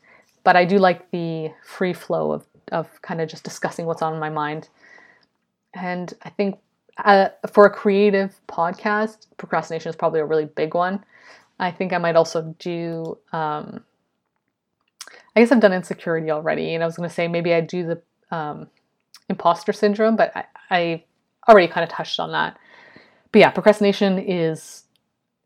But 0.43 0.55
I 0.55 0.65
do 0.65 0.77
like 0.77 1.09
the 1.11 1.51
free 1.63 1.93
flow 1.93 2.31
of, 2.31 2.45
of 2.71 3.01
kind 3.01 3.21
of 3.21 3.29
just 3.29 3.43
discussing 3.43 3.85
what's 3.85 4.01
on 4.01 4.19
my 4.19 4.29
mind. 4.29 4.69
And 5.73 6.13
I 6.23 6.29
think 6.29 6.59
uh, 7.03 7.29
for 7.51 7.65
a 7.65 7.69
creative 7.69 8.39
podcast, 8.47 9.27
procrastination 9.37 9.89
is 9.89 9.95
probably 9.95 10.19
a 10.19 10.25
really 10.25 10.45
big 10.45 10.73
one. 10.73 11.03
I 11.59 11.71
think 11.71 11.93
I 11.93 11.97
might 11.97 12.15
also 12.15 12.55
do. 12.59 13.17
Um, 13.31 13.83
I 15.35 15.41
guess 15.41 15.51
I've 15.51 15.59
done 15.59 15.73
insecurity 15.73 16.31
already, 16.31 16.73
and 16.73 16.83
I 16.83 16.87
was 16.87 16.97
going 16.97 17.07
to 17.07 17.13
say 17.13 17.27
maybe 17.27 17.53
I 17.53 17.61
do 17.61 17.85
the 17.85 18.35
um, 18.35 18.67
imposter 19.29 19.71
syndrome, 19.73 20.15
but 20.15 20.35
I, 20.35 20.45
I 20.71 21.03
already 21.47 21.67
kind 21.67 21.83
of 21.83 21.89
touched 21.89 22.19
on 22.19 22.31
that. 22.31 22.57
But 23.31 23.39
yeah, 23.39 23.51
procrastination 23.51 24.19
is 24.19 24.83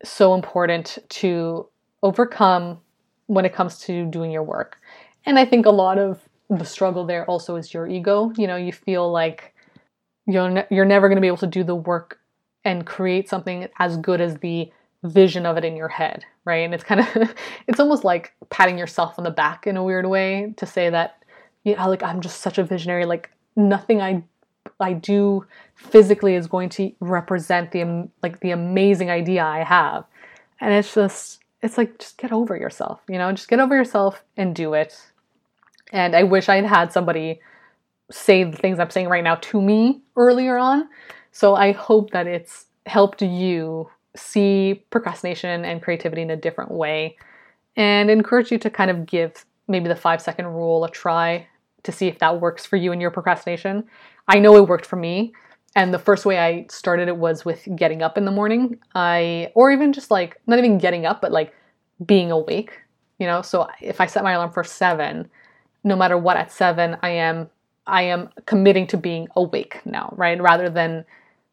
so 0.04 0.34
important 0.34 0.98
to 1.08 1.68
overcome 2.02 2.80
when 3.26 3.44
it 3.44 3.52
comes 3.54 3.78
to 3.80 4.06
doing 4.06 4.30
your 4.30 4.42
work. 4.42 4.78
And 5.24 5.38
I 5.38 5.44
think 5.44 5.66
a 5.66 5.70
lot 5.70 5.98
of 5.98 6.20
the 6.50 6.64
struggle 6.64 7.06
there 7.06 7.24
also 7.26 7.56
is 7.56 7.72
your 7.72 7.86
ego. 7.86 8.32
You 8.36 8.46
know, 8.46 8.56
you 8.56 8.72
feel 8.72 9.10
like 9.10 9.54
you're 10.26 10.50
ne- 10.50 10.66
you're 10.70 10.84
never 10.84 11.08
going 11.08 11.16
to 11.16 11.20
be 11.20 11.26
able 11.26 11.36
to 11.38 11.46
do 11.46 11.64
the 11.64 11.74
work 11.74 12.18
and 12.64 12.86
create 12.86 13.28
something 13.28 13.68
as 13.78 13.96
good 13.96 14.20
as 14.20 14.36
the 14.38 14.70
vision 15.04 15.46
of 15.46 15.56
it 15.56 15.64
in 15.64 15.76
your 15.76 15.88
head, 15.88 16.24
right? 16.44 16.64
And 16.64 16.74
it's 16.74 16.84
kind 16.84 17.00
of 17.00 17.34
it's 17.66 17.80
almost 17.80 18.04
like 18.04 18.32
patting 18.50 18.78
yourself 18.78 19.14
on 19.18 19.24
the 19.24 19.30
back 19.30 19.66
in 19.66 19.76
a 19.76 19.84
weird 19.84 20.06
way 20.06 20.54
to 20.56 20.66
say 20.66 20.90
that 20.90 21.22
you 21.64 21.76
know 21.76 21.88
like 21.88 22.02
I'm 22.02 22.20
just 22.20 22.40
such 22.40 22.58
a 22.58 22.64
visionary 22.64 23.04
like 23.04 23.30
nothing 23.56 24.00
I 24.00 24.22
I 24.82 24.92
do 24.92 25.46
physically 25.74 26.34
is 26.34 26.46
going 26.46 26.68
to 26.70 26.92
represent 27.00 27.72
the 27.72 28.08
like 28.22 28.40
the 28.40 28.50
amazing 28.50 29.10
idea 29.10 29.44
I 29.44 29.64
have. 29.64 30.04
And 30.60 30.72
it's 30.74 30.94
just 30.94 31.40
it's 31.62 31.78
like 31.78 31.98
just 31.98 32.18
get 32.18 32.32
over 32.32 32.56
yourself, 32.56 33.00
you 33.08 33.18
know? 33.18 33.30
Just 33.32 33.48
get 33.48 33.60
over 33.60 33.74
yourself 33.74 34.24
and 34.36 34.54
do 34.54 34.74
it. 34.74 35.00
And 35.92 36.16
I 36.16 36.24
wish 36.24 36.48
I 36.48 36.56
had 36.56 36.66
had 36.66 36.92
somebody 36.92 37.40
say 38.10 38.44
the 38.44 38.56
things 38.56 38.78
I'm 38.78 38.90
saying 38.90 39.08
right 39.08 39.24
now 39.24 39.36
to 39.36 39.62
me 39.62 40.00
earlier 40.16 40.56
on. 40.58 40.88
So 41.30 41.54
I 41.54 41.72
hope 41.72 42.10
that 42.10 42.26
it's 42.26 42.66
helped 42.86 43.22
you 43.22 43.88
see 44.16 44.84
procrastination 44.90 45.64
and 45.64 45.80
creativity 45.80 46.22
in 46.22 46.30
a 46.30 46.36
different 46.36 46.70
way 46.70 47.16
and 47.76 48.10
encourage 48.10 48.50
you 48.50 48.58
to 48.58 48.70
kind 48.70 48.90
of 48.90 49.06
give 49.06 49.46
maybe 49.68 49.88
the 49.88 49.96
five 49.96 50.20
second 50.20 50.46
rule 50.46 50.84
a 50.84 50.90
try 50.90 51.46
to 51.84 51.92
see 51.92 52.08
if 52.08 52.18
that 52.18 52.40
works 52.40 52.64
for 52.64 52.76
you 52.76 52.92
and 52.92 53.00
your 53.00 53.10
procrastination. 53.10 53.84
I 54.28 54.38
know 54.38 54.56
it 54.56 54.68
worked 54.68 54.86
for 54.86 54.96
me. 54.96 55.32
And 55.74 55.92
the 55.92 55.98
first 55.98 56.26
way 56.26 56.38
I 56.38 56.66
started 56.70 57.08
it 57.08 57.16
was 57.16 57.44
with 57.44 57.66
getting 57.76 58.02
up 58.02 58.18
in 58.18 58.24
the 58.24 58.30
morning. 58.30 58.78
I, 58.94 59.50
or 59.54 59.70
even 59.70 59.92
just 59.92 60.10
like, 60.10 60.40
not 60.46 60.58
even 60.58 60.78
getting 60.78 61.06
up, 61.06 61.20
but 61.22 61.32
like 61.32 61.54
being 62.04 62.30
awake, 62.30 62.78
you 63.18 63.26
know? 63.26 63.42
So 63.42 63.68
if 63.80 64.00
I 64.00 64.06
set 64.06 64.22
my 64.22 64.32
alarm 64.32 64.52
for 64.52 64.64
seven, 64.64 65.30
no 65.82 65.96
matter 65.96 66.18
what 66.18 66.36
at 66.36 66.52
seven, 66.52 66.96
I 67.02 67.10
am, 67.10 67.48
I 67.86 68.02
am 68.02 68.28
committing 68.46 68.86
to 68.88 68.96
being 68.96 69.28
awake 69.34 69.80
now, 69.84 70.12
right? 70.16 70.40
Rather 70.40 70.68
than 70.68 71.04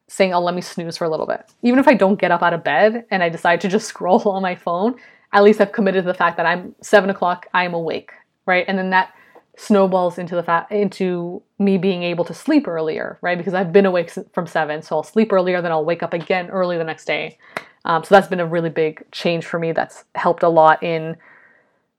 saying, 0.08 0.34
oh, 0.34 0.42
let 0.42 0.56
me 0.56 0.62
snooze 0.62 0.98
for 0.98 1.06
a 1.06 1.10
little 1.10 1.26
bit. 1.26 1.46
Even 1.62 1.80
if 1.80 1.88
I 1.88 1.94
don't 1.94 2.20
get 2.20 2.32
up 2.32 2.44
out 2.44 2.54
of 2.54 2.64
bed 2.64 3.06
and 3.12 3.24
I 3.24 3.30
decide 3.30 3.62
to 3.62 3.68
just 3.68 3.88
scroll 3.90 4.28
on 4.28 4.42
my 4.42 4.56
phone, 4.56 4.96
at 5.32 5.44
least 5.44 5.62
I've 5.62 5.72
committed 5.72 6.04
to 6.04 6.08
the 6.08 6.14
fact 6.14 6.38
that 6.38 6.46
I'm 6.46 6.76
seven 6.82 7.10
o'clock, 7.10 7.48
I 7.54 7.64
am 7.64 7.74
awake, 7.74 8.12
right? 8.46 8.66
And 8.68 8.78
then 8.78 8.90
that 8.90 9.14
snowballs 9.60 10.18
into 10.18 10.36
the 10.36 10.44
fact 10.44 10.72
into 10.72 11.44
me 11.58 11.78
being 11.78 12.02
able 12.02 12.24
to 12.24 12.34
sleep 12.34 12.66
earlier, 12.66 13.18
right? 13.22 13.38
Because 13.38 13.54
I've 13.54 13.74
been 13.74 13.86
awake 13.86 14.10
from 14.32 14.48
seven, 14.48 14.82
so 14.82 14.96
I'll 14.96 15.04
sleep 15.04 15.34
earlier, 15.34 15.62
then 15.62 15.72
I'll 15.72 15.84
wake 15.84 16.02
up 16.02 16.14
again 16.14 16.50
early 16.50 16.78
the 16.78 16.86
next 16.86 17.04
day. 17.04 17.38
Um, 17.84 18.04
so 18.04 18.16
that's 18.16 18.28
been 18.28 18.40
a 18.40 18.46
really 18.46 18.70
big 18.70 19.04
change 19.12 19.46
for 19.46 19.60
me. 19.60 19.74
That's 19.74 20.06
helped 20.16 20.44
a 20.44 20.50
lot 20.50 20.82
in 20.82 21.18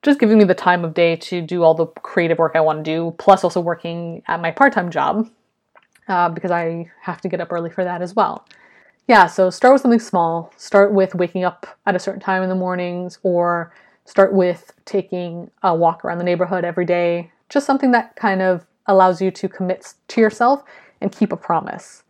just 0.03 0.19
giving 0.19 0.39
me 0.39 0.45
the 0.45 0.55
time 0.55 0.87
of 0.87 0.95
day 0.95 1.17
to 1.17 1.43
do 1.43 1.63
all 1.63 1.75
the 1.75 1.87
creative 1.87 2.39
work 2.39 2.53
I 2.55 2.61
want 2.61 2.83
to 2.83 2.91
do, 2.91 3.15
plus 3.19 3.45
also 3.45 3.61
working 3.61 4.23
at 4.27 4.41
my 4.41 4.51
part 4.51 4.73
time 4.73 4.91
job, 4.91 5.29
uh, 6.09 6.31
because 6.31 6.51
I 6.51 6.91
have 7.03 7.21
to 7.21 7.29
get 7.29 7.43
up 7.43 7.53
early 7.53 7.69
for 7.69 7.85
that 7.85 8.01
as 8.01 8.17
well. 8.17 8.47
Yeah, 9.07 9.27
so 9.27 9.51
start 9.51 9.75
with 9.75 9.83
something 9.83 10.01
small. 10.01 10.51
Start 10.57 10.95
with 10.95 11.15
waking 11.15 11.45
up 11.45 11.67
at 11.85 11.95
a 11.95 11.99
certain 11.99 12.21
time 12.21 12.43
in 12.43 12.49
the 12.49 12.55
mornings, 12.55 13.19
or 13.23 13.75
start 14.05 14.33
with 14.33 14.73
taking 14.85 15.51
a 15.63 15.75
walk 15.75 16.05
around 16.05 16.19
the 16.19 16.25
neighborhood 16.25 16.65
every 16.65 16.85
day. 16.85 17.31
Just 17.49 17.67
something 17.67 17.93
that 17.93 18.17
kind 18.17 18.43
of 18.43 18.67
allows 18.87 19.21
you 19.21 19.31
to 19.31 19.49
commit 19.49 19.95
to 20.09 20.21
yourself 20.21 20.63
and 21.01 21.13
keep 21.13 21.33
a 21.33 21.37
promise. 21.37 22.03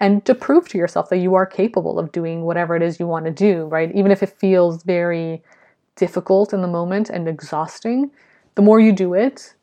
And 0.00 0.24
to 0.24 0.34
prove 0.34 0.68
to 0.70 0.78
yourself 0.78 1.10
that 1.10 1.18
you 1.18 1.34
are 1.34 1.46
capable 1.46 1.98
of 1.98 2.10
doing 2.10 2.42
whatever 2.42 2.74
it 2.74 2.82
is 2.82 2.98
you 2.98 3.06
want 3.06 3.24
to 3.26 3.30
do, 3.30 3.66
right? 3.66 3.94
Even 3.94 4.10
if 4.10 4.22
it 4.22 4.30
feels 4.30 4.82
very 4.82 5.42
difficult 5.96 6.52
in 6.52 6.62
the 6.62 6.68
moment 6.68 7.10
and 7.10 7.28
exhausting, 7.28 8.10
the 8.54 8.62
more 8.62 8.80
you 8.80 8.92
do 8.92 9.14
it, 9.14 9.54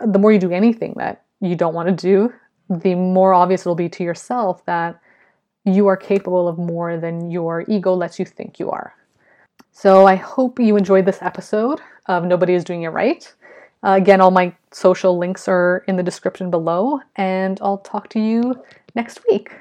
the 0.00 0.18
more 0.18 0.32
you 0.32 0.38
do 0.38 0.52
anything 0.52 0.94
that 0.96 1.24
you 1.40 1.56
don't 1.56 1.74
want 1.74 1.88
to 1.88 1.94
do, 1.94 2.32
the 2.68 2.94
more 2.94 3.32
obvious 3.32 3.62
it'll 3.62 3.74
be 3.74 3.88
to 3.88 4.04
yourself 4.04 4.64
that 4.66 5.00
you 5.64 5.86
are 5.86 5.96
capable 5.96 6.48
of 6.48 6.58
more 6.58 6.98
than 6.98 7.30
your 7.30 7.64
ego 7.68 7.94
lets 7.94 8.18
you 8.18 8.24
think 8.24 8.58
you 8.58 8.70
are. 8.70 8.94
So 9.80 10.06
I 10.06 10.16
hope 10.16 10.58
you 10.58 10.76
enjoyed 10.76 11.04
this 11.04 11.22
episode 11.22 11.80
of 12.06 12.24
Nobody 12.24 12.54
is 12.54 12.64
Doing 12.64 12.82
It 12.82 12.88
Right. 12.88 13.32
Uh, 13.84 13.92
again, 13.92 14.20
all 14.20 14.32
my 14.32 14.52
social 14.72 15.16
links 15.16 15.46
are 15.46 15.84
in 15.86 15.94
the 15.94 16.02
description 16.02 16.50
below, 16.50 16.98
and 17.14 17.60
I'll 17.62 17.78
talk 17.78 18.08
to 18.08 18.18
you 18.18 18.60
next 18.96 19.20
week. 19.30 19.54